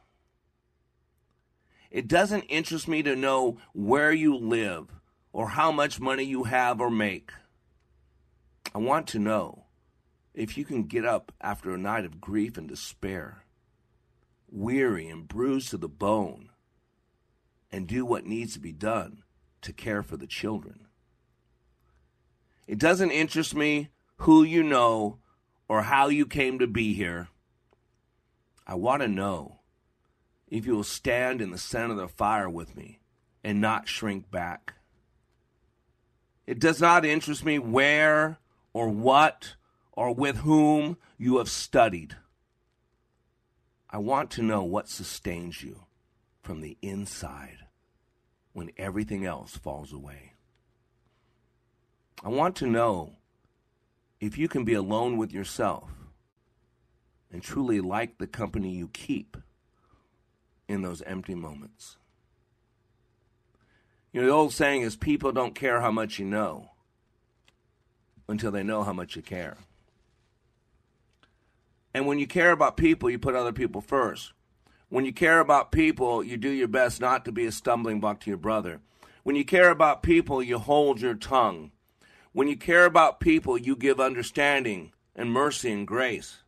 [1.92, 4.88] It doesn't interest me to know where you live
[5.30, 7.32] or how much money you have or make.
[8.74, 9.66] I want to know
[10.32, 13.44] if you can get up after a night of grief and despair,
[14.50, 16.48] weary and bruised to the bone
[17.70, 19.22] and do what needs to be done
[19.60, 20.86] to care for the children.
[22.66, 25.18] It doesn't interest me who you know
[25.68, 27.28] or how you came to be here.
[28.66, 29.58] I want to know
[30.52, 33.00] if you will stand in the center of the fire with me
[33.42, 34.74] and not shrink back.
[36.46, 38.38] It does not interest me where
[38.74, 39.54] or what
[39.92, 42.16] or with whom you have studied.
[43.88, 45.84] I want to know what sustains you
[46.42, 47.60] from the inside
[48.52, 50.34] when everything else falls away.
[52.22, 53.14] I want to know
[54.20, 55.88] if you can be alone with yourself
[57.32, 59.38] and truly like the company you keep
[60.72, 61.96] in those empty moments.
[64.12, 66.70] You know, the old saying is people don't care how much you know
[68.28, 69.58] until they know how much you care.
[71.94, 74.32] And when you care about people, you put other people first.
[74.88, 78.20] When you care about people, you do your best not to be a stumbling block
[78.20, 78.80] to your brother.
[79.22, 81.70] When you care about people, you hold your tongue.
[82.32, 86.38] When you care about people, you give understanding and mercy and grace.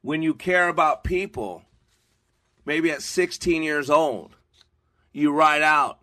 [0.00, 1.64] When you care about people,
[2.68, 4.36] maybe at 16 years old,
[5.10, 6.00] you write out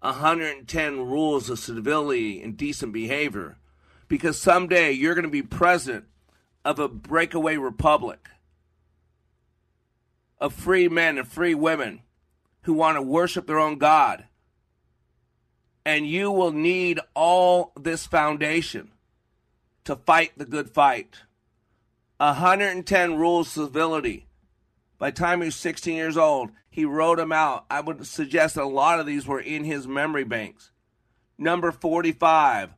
[0.00, 3.58] 110 rules of civility and decent behavior
[4.08, 6.06] because someday you're going to be president
[6.64, 8.28] of a breakaway republic
[10.40, 12.00] of free men and free women
[12.62, 14.24] who want to worship their own God.
[15.86, 18.90] And you will need all this foundation
[19.84, 21.20] to fight the good fight.
[22.18, 24.26] 110 rules of civility.
[25.00, 27.64] By the time he was 16 years old, he wrote them out.
[27.70, 30.72] I would suggest a lot of these were in his memory banks.
[31.38, 32.74] Number 45,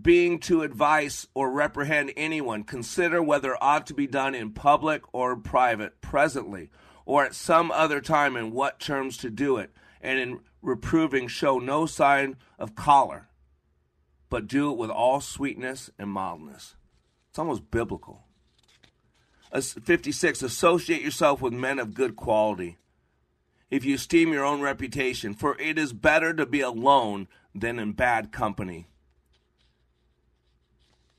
[0.00, 5.36] being to advise or reprehend anyone, consider whether ought to be done in public or
[5.36, 6.70] private, presently,
[7.04, 9.70] or at some other time, in what terms to do it,
[10.00, 13.28] and in reproving show no sign of choler,
[14.30, 16.74] but do it with all sweetness and mildness.
[17.28, 18.24] It's almost biblical.
[19.62, 20.42] 56.
[20.42, 22.76] Associate yourself with men of good quality.
[23.70, 27.92] If you esteem your own reputation, for it is better to be alone than in
[27.92, 28.88] bad company.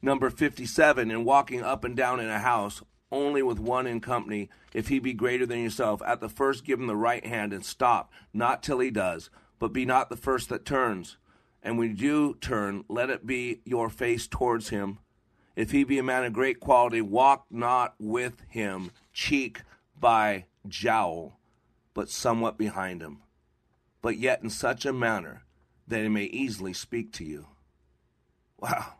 [0.01, 1.09] Number 57.
[1.09, 4.99] In walking up and down in a house, only with one in company, if he
[4.99, 8.61] be greater than yourself, at the first give him the right hand and stop, not
[8.61, 9.29] till he does,
[9.59, 11.17] but be not the first that turns.
[11.63, 14.99] And when you do turn, let it be your face towards him
[15.55, 19.61] if he be a man of great quality, walk not with him cheek
[19.97, 21.39] by jowl,
[21.93, 23.19] but somewhat behind him,
[24.01, 25.43] but yet in such a manner
[25.87, 27.47] that he may easily speak to you.
[28.59, 28.95] Wow.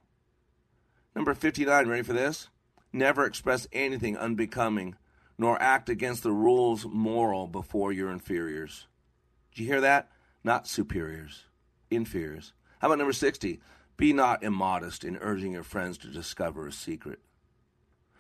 [1.15, 2.49] Number 59, ready for this?
[2.93, 4.95] Never express anything unbecoming,
[5.37, 8.87] nor act against the rules moral before your inferiors.
[9.51, 10.09] Did you hear that?
[10.43, 11.45] Not superiors,
[11.89, 12.53] inferiors.
[12.79, 13.59] How about number 60?
[13.97, 17.19] Be not immodest in urging your friends to discover a secret.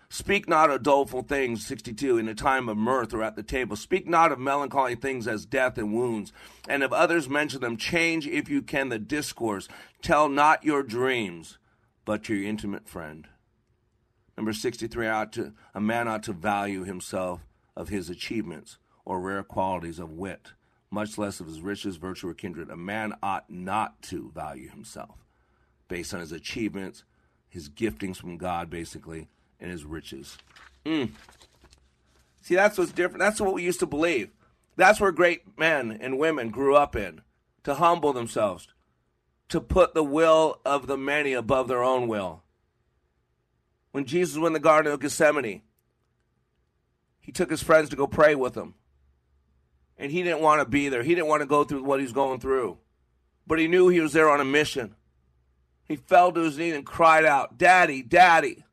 [0.07, 3.75] Speak not of doleful things, 62, in a time of mirth or at the table.
[3.75, 6.31] Speak not of melancholy things as death and wounds,
[6.69, 9.67] and if others mention them, change, if you can, the discourse.
[10.01, 11.57] Tell not your dreams,
[12.05, 13.27] but to your intimate friend.
[14.37, 17.45] Number 63, ought to, a man ought to value himself
[17.75, 20.53] of his achievements or rare qualities of wit,
[20.91, 22.69] much less of his riches, virtue, or kindred.
[22.69, 25.24] A man ought not to value himself
[25.87, 27.03] based on his achievements,
[27.47, 29.27] his giftings from God, basically,
[29.59, 30.37] and his riches.
[30.85, 31.11] Mm.
[32.41, 33.19] See, that's what's different.
[33.19, 34.29] That's what we used to believe.
[34.75, 37.21] That's where great men and women grew up in
[37.63, 38.67] to humble themselves,
[39.49, 42.43] to put the will of the many above their own will.
[43.91, 45.61] When Jesus was in the Garden of Gethsemane,
[47.19, 48.75] he took his friends to go pray with him.
[49.97, 51.01] And he didn't want to be there.
[51.01, 52.77] He didn't want to go through what he's going through.
[53.47, 54.95] But he knew he was there on a mission.
[55.85, 58.65] He fell to his knees and cried out, Daddy, Daddy,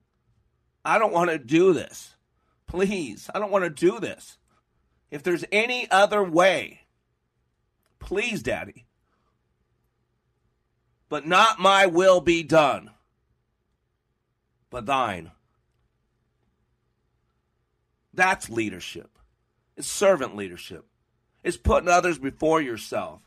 [0.84, 2.16] I don't want to do this.
[2.66, 4.38] Please, I don't want to do this.
[5.10, 6.80] If there's any other way,
[7.98, 8.86] please, Daddy.
[11.10, 12.90] But not my will be done,
[14.70, 15.32] but thine.
[18.14, 19.18] That's leadership.
[19.76, 20.86] It's servant leadership.
[21.44, 23.20] It's putting others before yourself.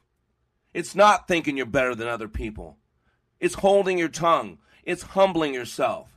[0.73, 2.77] It's not thinking you're better than other people.
[3.39, 4.59] It's holding your tongue.
[4.83, 6.09] It's humbling yourself.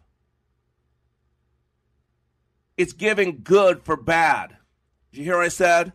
[2.77, 4.57] It's giving good for bad.
[5.11, 5.95] Did you hear what I said?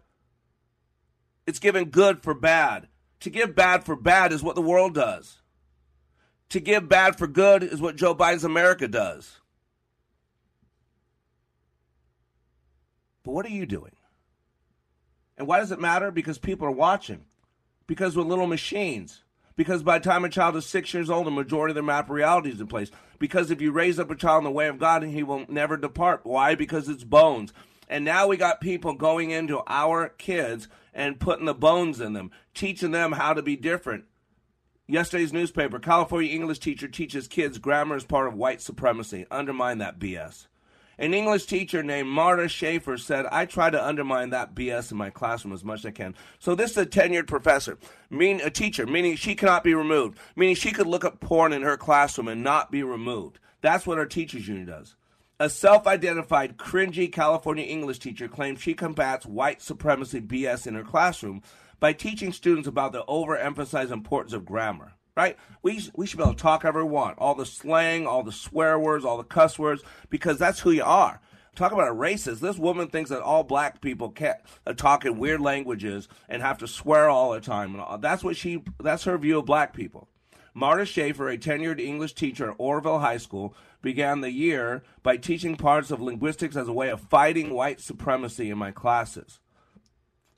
[1.45, 2.87] It's giving good for bad.
[3.21, 5.41] To give bad for bad is what the world does.
[6.49, 9.39] To give bad for good is what Joe Biden's America does.
[13.23, 13.95] But what are you doing?
[15.37, 16.11] And why does it matter?
[16.11, 17.25] Because people are watching.
[17.87, 19.22] Because we're little machines.
[19.55, 22.09] Because by the time a child is six years old, the majority of their map
[22.09, 22.89] reality is in place.
[23.19, 25.77] Because if you raise up a child in the way of God, he will never
[25.77, 26.21] depart.
[26.23, 26.55] Why?
[26.55, 27.53] Because it's bones.
[27.87, 32.31] And now we got people going into our kids and putting the bones in them,
[32.53, 34.05] teaching them how to be different.
[34.87, 39.25] Yesterday's newspaper California English teacher teaches kids grammar is part of white supremacy.
[39.31, 40.47] Undermine that BS.
[40.97, 45.09] An English teacher named Marta Schaefer said, I try to undermine that BS in my
[45.09, 46.13] classroom as much as I can.
[46.37, 47.79] So this is a tenured professor,
[48.11, 51.63] mean a teacher, meaning she cannot be removed, meaning she could look up porn in
[51.63, 53.39] her classroom and not be removed.
[53.61, 54.95] That's what our teachers union does.
[55.39, 60.83] A self identified, cringy California English teacher claims she combats white supremacy BS in her
[60.83, 61.41] classroom
[61.79, 65.37] by teaching students about the overemphasized importance of grammar right?
[65.61, 67.17] We, we should be able to talk however we want.
[67.19, 70.83] All the slang, all the swear words, all the cuss words, because that's who you
[70.83, 71.21] are.
[71.55, 72.39] Talk about a racist.
[72.39, 76.57] This woman thinks that all black people can't uh, talk in weird languages and have
[76.59, 77.79] to swear all the time.
[77.99, 78.63] That's what she.
[78.81, 80.07] That's her view of black people.
[80.55, 85.55] Marta Schaefer, a tenured English teacher at Oroville High School, began the year by teaching
[85.55, 89.39] parts of linguistics as a way of fighting white supremacy in my classes.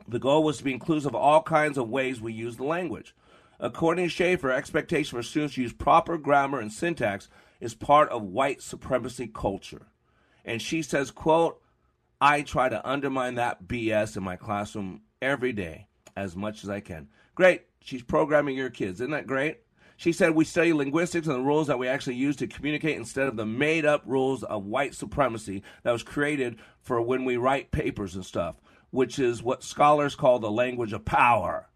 [0.07, 3.15] The goal was to be inclusive of all kinds of ways we use the language.
[3.59, 7.29] According to Schaefer, expectation for students to use proper grammar and syntax
[7.59, 9.87] is part of white supremacy culture.
[10.43, 11.61] And she says, quote,
[12.19, 16.79] I try to undermine that BS in my classroom every day as much as I
[16.79, 17.09] can.
[17.33, 17.63] Great.
[17.81, 19.01] She's programming your kids.
[19.01, 19.59] Isn't that great?
[19.97, 23.27] She said we study linguistics and the rules that we actually use to communicate instead
[23.27, 27.71] of the made up rules of white supremacy that was created for when we write
[27.71, 31.69] papers and stuff, which is what scholars call the language of power.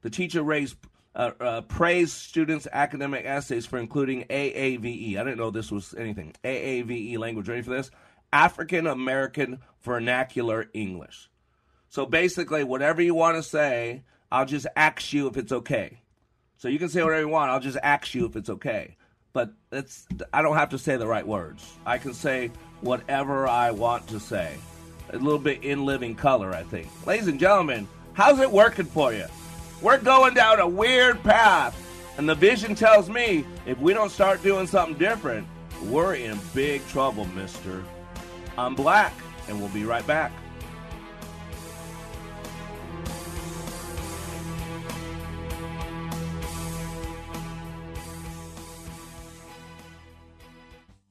[0.00, 0.76] The teacher raised
[1.14, 5.16] uh, uh, praise students' academic essays for including AAVE.
[5.16, 6.34] I didn't know this was anything.
[6.44, 7.48] AAVE language.
[7.48, 7.90] Ready for this?
[8.32, 11.28] African American Vernacular English.
[11.88, 16.00] So basically, whatever you want to say, I'll just ask you if it's okay.
[16.56, 17.50] So you can say whatever you want.
[17.50, 18.96] I'll just ask you if it's okay.
[19.34, 21.70] But it's I don't have to say the right words.
[21.84, 22.50] I can say
[22.80, 24.54] whatever I want to say.
[25.10, 26.88] A little bit in living color, I think.
[27.06, 29.26] Ladies and gentlemen, how's it working for you?
[29.82, 31.76] We're going down a weird path.
[32.16, 35.46] And the vision tells me if we don't start doing something different,
[35.84, 37.82] we're in big trouble, mister.
[38.56, 39.12] I'm Black,
[39.48, 40.30] and we'll be right back.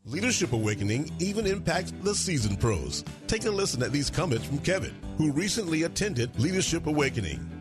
[0.05, 3.03] Leadership Awakening even impacts the seasoned pros.
[3.27, 7.60] Take a listen at these comments from Kevin, who recently attended Leadership Awakening.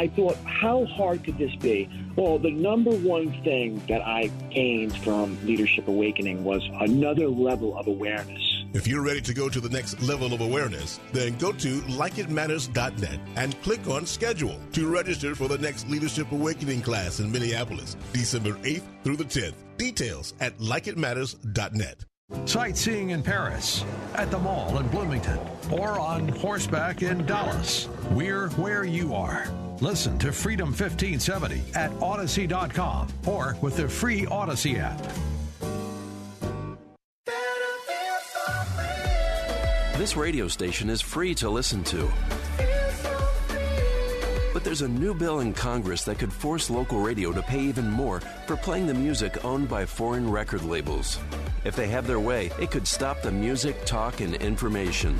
[0.00, 1.86] I thought, how hard could this be?
[2.16, 7.86] Well, the number one thing that I gained from Leadership Awakening was another level of
[7.86, 8.40] awareness.
[8.72, 13.20] If you're ready to go to the next level of awareness, then go to likeitmatters.net
[13.36, 18.52] and click on schedule to register for the next Leadership Awakening class in Minneapolis, December
[18.52, 19.52] 8th through the 10th.
[19.76, 22.06] Details at likeitmatters.net.
[22.44, 25.38] Sightseeing in Paris, at the mall in Bloomington,
[25.70, 27.88] or on horseback in Dallas.
[28.10, 29.48] We're where you are.
[29.80, 35.00] Listen to Freedom 1570 at Audacy.com or with the free Audacy app.
[39.96, 42.10] This radio station is free to listen to.
[44.52, 47.88] But there's a new bill in Congress that could force local radio to pay even
[47.88, 51.18] more for playing the music owned by foreign record labels.
[51.64, 55.16] If they have their way, it could stop the music, talk, and information.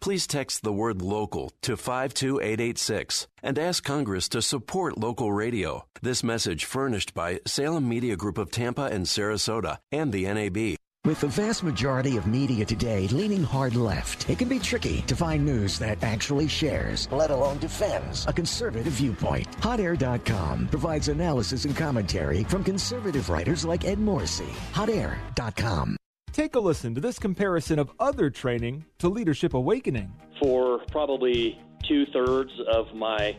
[0.00, 5.84] Please text the word local to 52886 and ask Congress to support local radio.
[6.00, 10.76] This message furnished by Salem Media Group of Tampa and Sarasota and the NAB.
[11.06, 15.16] With the vast majority of media today leaning hard left, it can be tricky to
[15.16, 19.50] find news that actually shares, let alone defends, a conservative viewpoint.
[19.62, 24.52] HotAir.com provides analysis and commentary from conservative writers like Ed Morrissey.
[24.74, 25.96] HotAir.com.
[26.32, 30.12] Take a listen to this comparison of other training to Leadership Awakening.
[30.38, 33.38] For probably two thirds of my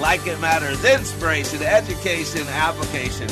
[0.00, 3.28] Like it matters, inspiration, education, application.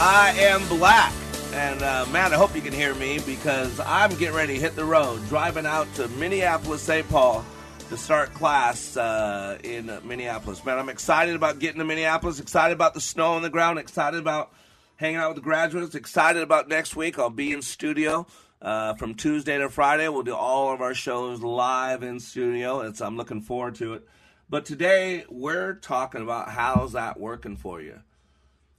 [0.00, 1.12] I am black.
[1.52, 4.76] And uh, man, I hope you can hear me because I'm getting ready to hit
[4.76, 7.08] the road, driving out to Minneapolis, St.
[7.08, 7.44] Paul
[7.88, 10.64] to start class uh, in Minneapolis.
[10.64, 14.18] Man, I'm excited about getting to Minneapolis, excited about the snow on the ground, excited
[14.18, 14.52] about
[14.96, 17.18] hanging out with the graduates, excited about next week.
[17.18, 18.26] I'll be in studio.
[18.60, 22.80] Uh, from Tuesday to Friday, we'll do all of our shows live in studio.
[22.80, 24.08] It's, I'm looking forward to it.
[24.48, 28.00] But today we're talking about how's that working for you.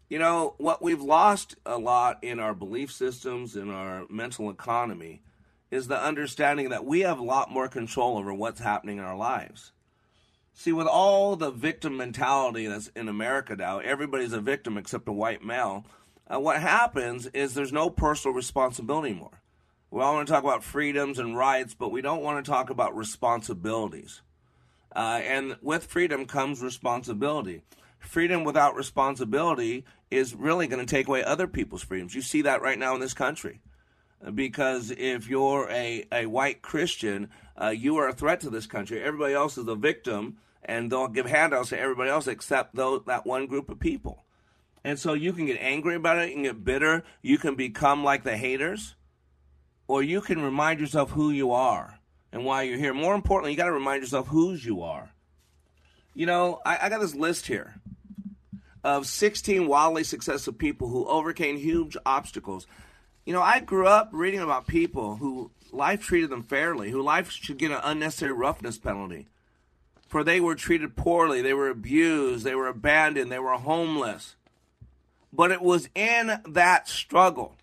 [0.09, 5.21] You know, what we've lost a lot in our belief systems, in our mental economy,
[5.69, 9.17] is the understanding that we have a lot more control over what's happening in our
[9.17, 9.73] lives.
[10.53, 15.11] See, with all the victim mentality that's in America now, everybody's a victim except a
[15.11, 15.85] white male.
[16.33, 19.41] Uh, what happens is there's no personal responsibility anymore.
[19.89, 22.69] We all want to talk about freedoms and rights, but we don't want to talk
[22.69, 24.21] about responsibilities.
[24.93, 27.61] Uh, and with freedom comes responsibility.
[27.99, 32.15] Freedom without responsibility is really going to take away other people's freedoms.
[32.15, 33.61] You see that right now in this country.
[34.33, 39.01] Because if you're a, a white Christian, uh, you are a threat to this country.
[39.01, 43.25] Everybody else is a victim, and they'll give handouts to everybody else except those, that
[43.25, 44.25] one group of people.
[44.83, 48.03] And so you can get angry about it, you can get bitter, you can become
[48.03, 48.95] like the haters,
[49.87, 51.99] or you can remind yourself who you are
[52.31, 52.93] and why you're here.
[52.93, 55.11] More importantly, you got to remind yourself whose you are.
[56.13, 57.75] You know, I, I got this list here
[58.83, 62.67] of 16 wildly successful people who overcame huge obstacles.
[63.25, 67.29] You know, I grew up reading about people who life treated them fairly, who life
[67.31, 69.27] should get an unnecessary roughness penalty.
[70.07, 74.35] For they were treated poorly, they were abused, they were abandoned, they were homeless.
[75.33, 77.56] But it was in that struggle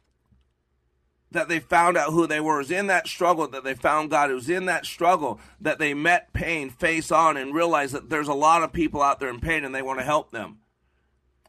[1.35, 2.57] that they found out who they were.
[2.57, 4.31] It was in that struggle that they found God.
[4.31, 8.29] It was in that struggle that they met pain face on and realized that there's
[8.29, 10.59] a lot of people out there in pain and they want to help them.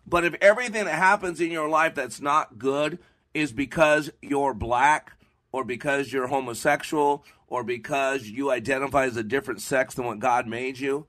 [0.06, 3.00] But if everything that happens in your life that's not good
[3.34, 5.14] is because you're black
[5.52, 10.48] or because you're homosexual or because you identify as a different sex than what God
[10.48, 11.08] made you,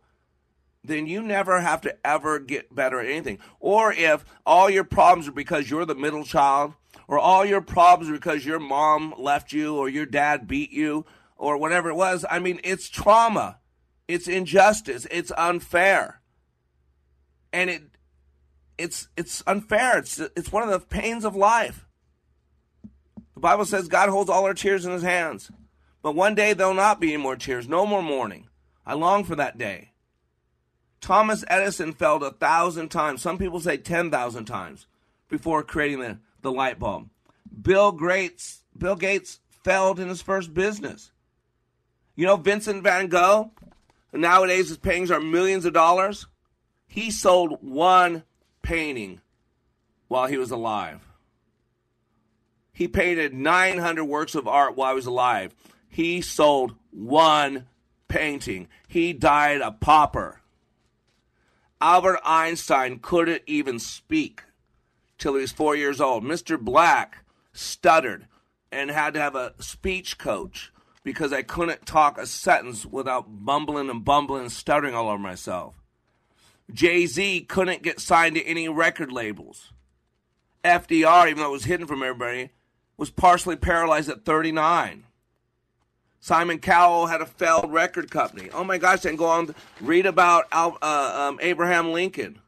[0.85, 3.39] then you never have to ever get better at anything.
[3.61, 6.75] Or if all your problems are because you're the middle child,
[7.09, 11.05] or all your problems because your mom left you, or your dad beat you,
[11.37, 13.59] or whatever it was, I mean, it's trauma.
[14.09, 15.07] It's injustice.
[15.11, 16.21] It's unfair.
[17.53, 17.83] And it
[18.79, 19.99] it's it's unfair.
[19.99, 21.87] It's it's one of the pains of life.
[23.35, 25.51] The Bible says God holds all our tears in his hands.
[26.03, 28.49] But one day there'll not be any more tears, no more mourning.
[28.87, 29.93] I long for that day.
[31.01, 34.87] Thomas Edison failed a thousand times, some people say 10,000 times,
[35.29, 37.09] before creating the, the light bulb.
[37.63, 41.13] Bill Gates, Bill Gates failed in his first business.
[42.15, 43.53] You know, Vincent van Gogh,
[44.13, 46.27] nowadays his paintings are millions of dollars.
[46.87, 48.25] He sold one
[48.63, 49.21] painting
[50.09, 51.07] while he was alive.
[52.73, 55.55] He painted 900 works of art while he was alive.
[55.89, 57.67] He sold one
[58.09, 58.69] painting.
[58.87, 60.41] He died a pauper.
[61.81, 64.43] Albert Einstein couldn't even speak
[65.19, 66.25] till he was four years old.
[66.25, 66.59] Mr.
[66.59, 68.27] Black stuttered
[68.71, 73.89] and had to have a speech coach because I couldn't talk a sentence without bumbling
[73.89, 75.75] and bumbling and stuttering all over myself.
[76.73, 79.73] Jay Z couldn't get signed to any record labels.
[80.65, 82.51] FDR, even though it was hidden from everybody,
[82.97, 85.05] was partially paralyzed at 39.
[86.19, 88.51] Simon Cowell had a failed record company.
[88.53, 92.41] Oh my gosh, and go on read about uh, um, Abraham Lincoln.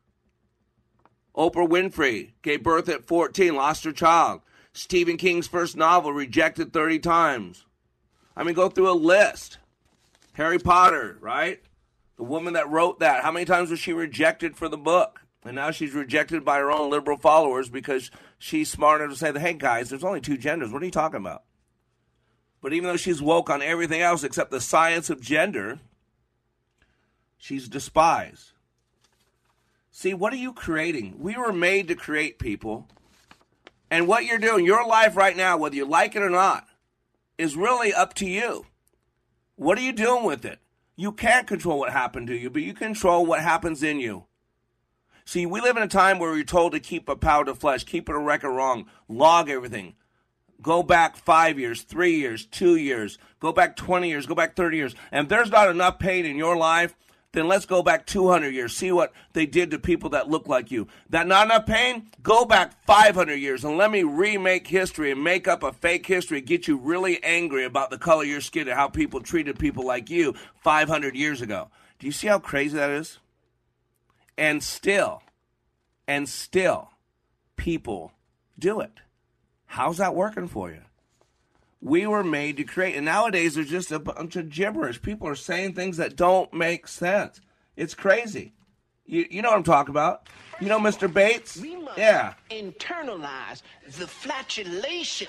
[1.38, 4.40] Oprah Winfrey gave birth at 14, lost her child.
[4.72, 7.64] Stephen King's first novel rejected 30 times.
[8.36, 9.58] I mean, go through a list.
[10.32, 11.60] Harry Potter, right?
[12.16, 15.22] The woman that wrote that, how many times was she rejected for the book?
[15.44, 19.38] And now she's rejected by her own liberal followers because she's smart enough to say,
[19.38, 20.72] hey guys, there's only two genders.
[20.72, 21.44] What are you talking about?
[22.60, 25.78] But even though she's woke on everything else except the science of gender,
[27.36, 28.50] she's despised.
[30.00, 31.16] See, what are you creating?
[31.18, 32.86] We were made to create people.
[33.90, 36.68] And what you're doing, your life right now, whether you like it or not,
[37.36, 38.66] is really up to you.
[39.56, 40.60] What are you doing with it?
[40.94, 44.26] You can't control what happened to you, but you control what happens in you.
[45.24, 47.82] See, we live in a time where we're told to keep a pound of flesh,
[47.82, 49.96] keep it a record wrong, log everything.
[50.62, 54.76] Go back five years, three years, two years, go back 20 years, go back 30
[54.76, 54.94] years.
[55.10, 56.94] And there's not enough pain in your life,
[57.38, 60.72] then let's go back 200 years, see what they did to people that look like
[60.72, 60.88] you.
[61.10, 62.10] That not enough pain?
[62.22, 66.40] Go back 500 years and let me remake history and make up a fake history,
[66.40, 69.86] get you really angry about the color of your skin and how people treated people
[69.86, 71.68] like you 500 years ago.
[72.00, 73.18] Do you see how crazy that is?
[74.36, 75.22] And still,
[76.06, 76.90] and still,
[77.56, 78.12] people
[78.58, 78.92] do it.
[79.66, 80.82] How's that working for you?
[81.80, 85.00] We were made to create, and nowadays there's just a bunch of gibberish.
[85.00, 87.40] People are saying things that don't make sense.
[87.76, 88.52] It's crazy.
[89.06, 90.28] You, you know what I'm talking about?
[90.60, 91.12] You know Mr.
[91.12, 91.56] Bates?
[91.56, 92.34] We must yeah.
[92.50, 93.62] internalize
[93.96, 95.28] the flatulation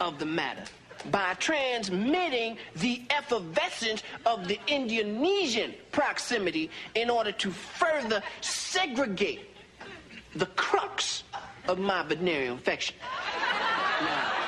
[0.00, 0.64] of the matter
[1.10, 9.50] by transmitting the effervescence of the Indonesian proximity in order to further segregate
[10.34, 11.24] the crux
[11.68, 12.96] of my venereal infection.
[14.00, 14.32] Now,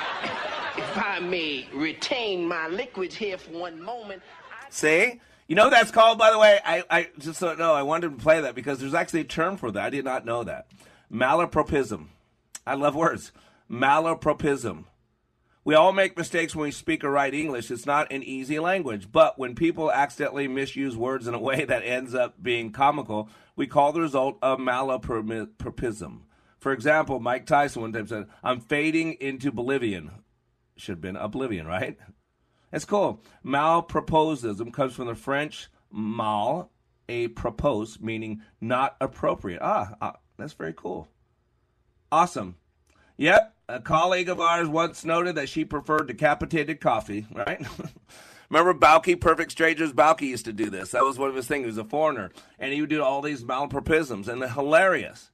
[0.95, 4.21] if I may retain my liquids here for one moment.
[4.69, 5.19] See?
[5.47, 6.59] You know that's called, by the way?
[6.65, 7.73] I, I just don't know.
[7.73, 9.83] I wanted to play that because there's actually a term for that.
[9.83, 10.67] I did not know that.
[11.11, 12.07] Malapropism.
[12.65, 13.31] I love words.
[13.69, 14.85] Malapropism.
[15.65, 17.69] We all make mistakes when we speak or write English.
[17.69, 19.11] It's not an easy language.
[19.11, 23.67] But when people accidentally misuse words in a way that ends up being comical, we
[23.67, 26.21] call the result a malapropism.
[26.57, 30.11] For example, Mike Tyson one time said, I'm fading into Bolivian.
[30.77, 31.97] Should have been oblivion, right?
[32.71, 33.21] It's cool.
[33.45, 36.71] Malproposism comes from the French mal,
[37.07, 39.61] a propos, meaning not appropriate.
[39.61, 41.07] Ah, ah that's very cool.
[42.11, 42.55] Awesome.
[43.17, 43.53] Yep.
[43.67, 47.65] A colleague of ours once noted that she preferred decapitated coffee, right?
[48.49, 49.91] Remember Balki, Perfect Strangers?
[49.91, 50.91] Balki used to do this.
[50.91, 51.63] That was one of his things.
[51.63, 52.31] He was a foreigner.
[52.59, 55.31] And he would do all these malapropisms, and they're hilarious.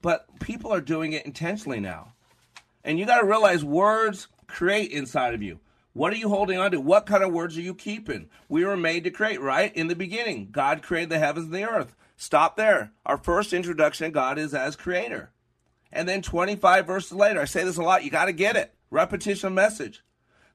[0.00, 2.14] But people are doing it intentionally now.
[2.84, 5.60] And you got to realize words create inside of you.
[5.92, 6.80] What are you holding on to?
[6.80, 8.28] What kind of words are you keeping?
[8.48, 9.74] We were made to create, right?
[9.74, 11.96] In the beginning, God created the heavens and the earth.
[12.16, 12.92] Stop there.
[13.04, 15.30] Our first introduction God is as creator.
[15.92, 18.74] And then 25 verses later, I say this a lot, you got to get it.
[18.90, 20.02] Repetition message.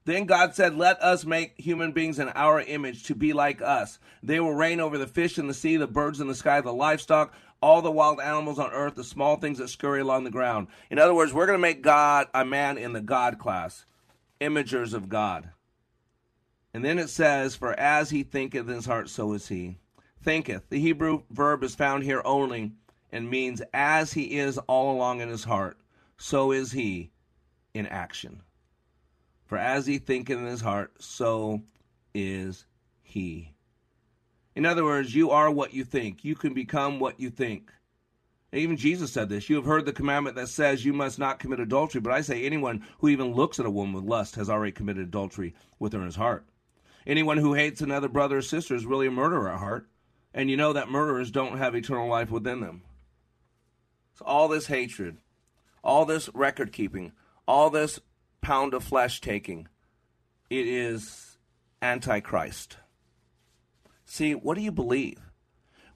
[0.04, 3.98] Then God said, Let us make human beings in our image to be like us.
[4.22, 6.72] They will reign over the fish in the sea, the birds in the sky, the
[6.72, 7.32] livestock,
[7.62, 10.66] all the wild animals on earth, the small things that scurry along the ground.
[10.90, 13.86] In other words, we're going to make God a man in the God class,
[14.40, 15.50] imagers of God.
[16.74, 19.78] And then it says, For as he thinketh in his heart, so is he.
[20.22, 20.68] Thinketh.
[20.68, 22.72] The Hebrew verb is found here only
[23.10, 25.78] and means as he is all along in his heart,
[26.16, 27.10] so is he
[27.74, 28.42] in action.
[29.44, 31.62] For as he thinketh in his heart, so
[32.14, 32.64] is
[33.02, 33.51] he.
[34.54, 36.24] In other words, you are what you think.
[36.24, 37.70] You can become what you think.
[38.52, 39.48] Even Jesus said this.
[39.48, 42.44] You have heard the commandment that says you must not commit adultery, but I say
[42.44, 46.00] anyone who even looks at a woman with lust has already committed adultery with her
[46.00, 46.44] in his heart.
[47.06, 49.88] Anyone who hates another brother or sister is really a murderer at heart,
[50.34, 52.82] and you know that murderers don't have eternal life within them.
[54.14, 55.16] So all this hatred,
[55.82, 57.12] all this record keeping,
[57.48, 58.00] all this
[58.42, 59.68] pound of flesh taking.
[60.50, 61.38] It is
[61.80, 62.76] antichrist.
[64.12, 65.16] See, what do you believe?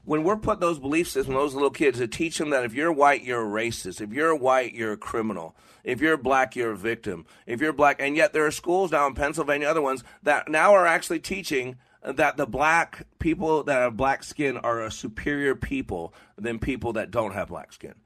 [0.07, 2.91] When we're put those belief systems, those little kids, to teach them that if you're
[2.91, 4.01] white, you're a racist.
[4.01, 5.55] If you're white, you're a criminal.
[5.85, 7.27] If you're black, you're a victim.
[7.45, 10.73] If you're black, and yet there are schools now in Pennsylvania, other ones that now
[10.73, 16.15] are actually teaching that the black people that have black skin are a superior people
[16.39, 17.97] than people that don't have black skin.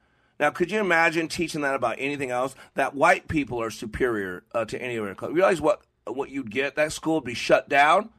[0.41, 2.57] Now, could you imagine teaching that about anything else?
[2.75, 5.35] That white people are superior uh, to any other color.
[5.35, 6.75] Realize what what you'd get?
[6.75, 8.11] That school would be shut down.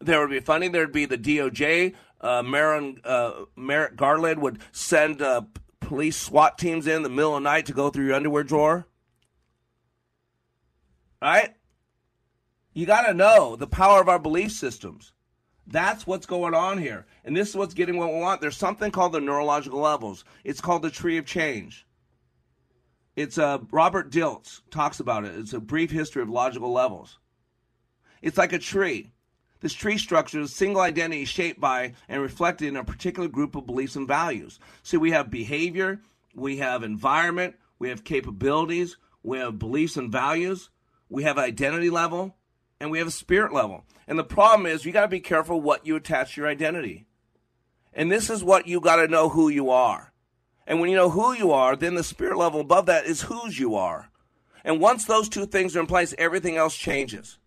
[0.00, 0.72] There would be funding.
[0.72, 1.94] There'd be the DOJ.
[2.20, 2.42] Uh,
[3.04, 5.42] uh, Merrick Garland would send uh,
[5.80, 8.86] police SWAT teams in the middle of the night to go through your underwear drawer.
[11.22, 11.54] Right?
[12.72, 15.12] You got to know the power of our belief systems.
[15.66, 17.06] That's what's going on here.
[17.24, 18.40] And this is what's getting what we want.
[18.40, 20.24] There's something called the neurological levels.
[20.44, 21.86] It's called the tree of change.
[23.16, 25.34] It's uh, Robert Dilts talks about it.
[25.36, 27.18] It's a brief history of logical levels.
[28.20, 29.12] It's like a tree.
[29.60, 33.66] This tree structure is single identity shaped by and reflected in a particular group of
[33.66, 34.58] beliefs and values.
[34.82, 36.00] So we have behavior,
[36.34, 40.70] we have environment, we have capabilities, we have beliefs and values,
[41.08, 42.36] we have identity level,
[42.80, 43.84] and we have a spirit level.
[44.06, 47.06] And the problem is, you got to be careful what you attach to your identity.
[47.92, 50.12] And this is what you got to know who you are.
[50.66, 53.58] And when you know who you are, then the spirit level above that is whose
[53.58, 54.10] you are.
[54.64, 57.38] And once those two things are in place, everything else changes.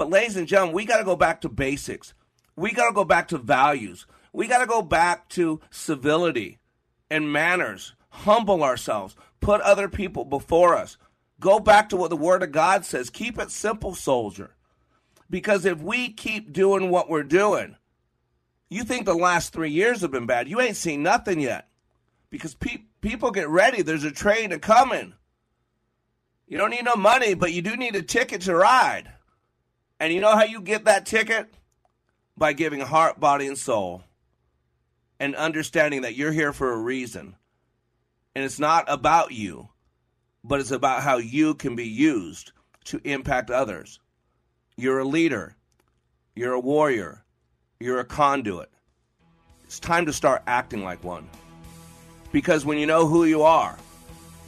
[0.00, 2.14] But, ladies and gentlemen, we got to go back to basics.
[2.56, 4.06] We got to go back to values.
[4.32, 6.58] We got to go back to civility
[7.10, 10.96] and manners, humble ourselves, put other people before us.
[11.38, 13.10] Go back to what the Word of God says.
[13.10, 14.54] Keep it simple, soldier.
[15.28, 17.76] Because if we keep doing what we're doing,
[18.70, 20.48] you think the last three years have been bad.
[20.48, 21.68] You ain't seen nothing yet.
[22.30, 23.82] Because pe- people get ready.
[23.82, 25.12] There's a train a coming.
[26.46, 29.12] You don't need no money, but you do need a ticket to ride.
[30.00, 31.52] And you know how you get that ticket?
[32.36, 34.02] By giving heart, body, and soul.
[35.20, 37.36] And understanding that you're here for a reason.
[38.34, 39.68] And it's not about you,
[40.42, 42.52] but it's about how you can be used
[42.84, 44.00] to impact others.
[44.76, 45.54] You're a leader.
[46.34, 47.22] You're a warrior.
[47.78, 48.70] You're a conduit.
[49.64, 51.28] It's time to start acting like one.
[52.32, 53.76] Because when you know who you are,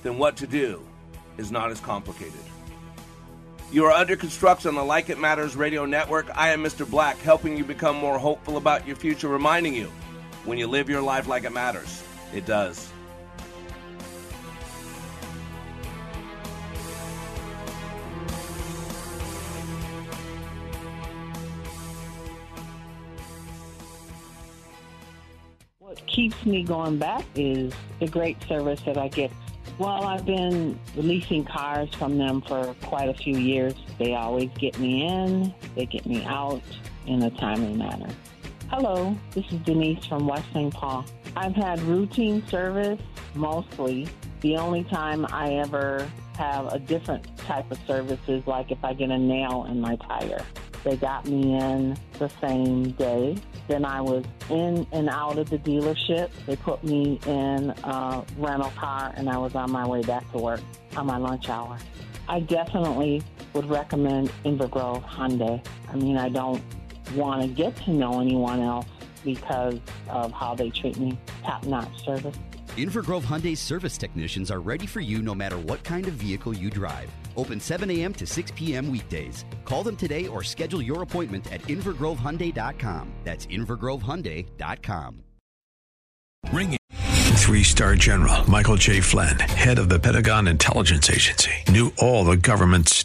[0.03, 0.83] then what to do
[1.37, 2.41] is not as complicated.
[3.73, 6.29] You are under construction on the Like It Matters radio network.
[6.37, 6.89] I am Mr.
[6.89, 9.91] Black, helping you become more hopeful about your future, reminding you
[10.45, 12.03] when you live your life like it matters,
[12.35, 12.91] it does.
[25.79, 29.33] What keeps me going back is the great service that I get.
[29.79, 33.75] Well, I've been leasing cars from them for quite a few years.
[33.99, 36.63] They always get me in, they get me out
[37.07, 38.11] in a timely manner.
[38.69, 40.73] Hello, this is Denise from West St.
[40.73, 41.07] Paul.
[41.37, 43.01] I've had routine service
[43.35, 44.09] mostly.
[44.43, 48.93] The only time I ever have a different type of service is like if I
[48.93, 50.45] get a nail in my tire.
[50.85, 53.37] They got me in the same day
[53.69, 56.31] Then I was in and out of the dealership.
[56.47, 60.39] They put me in a rental car, and I was on my way back to
[60.39, 60.61] work
[60.97, 61.79] on my lunch hour.
[62.29, 65.65] I definitely would recommend Inver Grove Hyundai.
[65.91, 66.63] I mean, I don't
[67.15, 68.87] want to get to know anyone else
[69.25, 71.19] because of how they treat me.
[71.45, 72.37] Top notch service.
[72.77, 76.55] Inver Grove Hyundai service technicians are ready for you no matter what kind of vehicle
[76.57, 77.11] you drive.
[77.37, 78.13] Open 7 a.m.
[78.15, 78.91] to 6 p.m.
[78.91, 79.45] weekdays.
[79.65, 83.13] Call them today or schedule your appointment at InvergroveHyundai.com.
[83.25, 85.23] That's InvergroveHyundai.com.
[86.53, 86.77] Ring
[87.43, 89.01] Three star general Michael J.
[89.01, 93.05] Flynn, head of the Pentagon Intelligence Agency, knew all the government's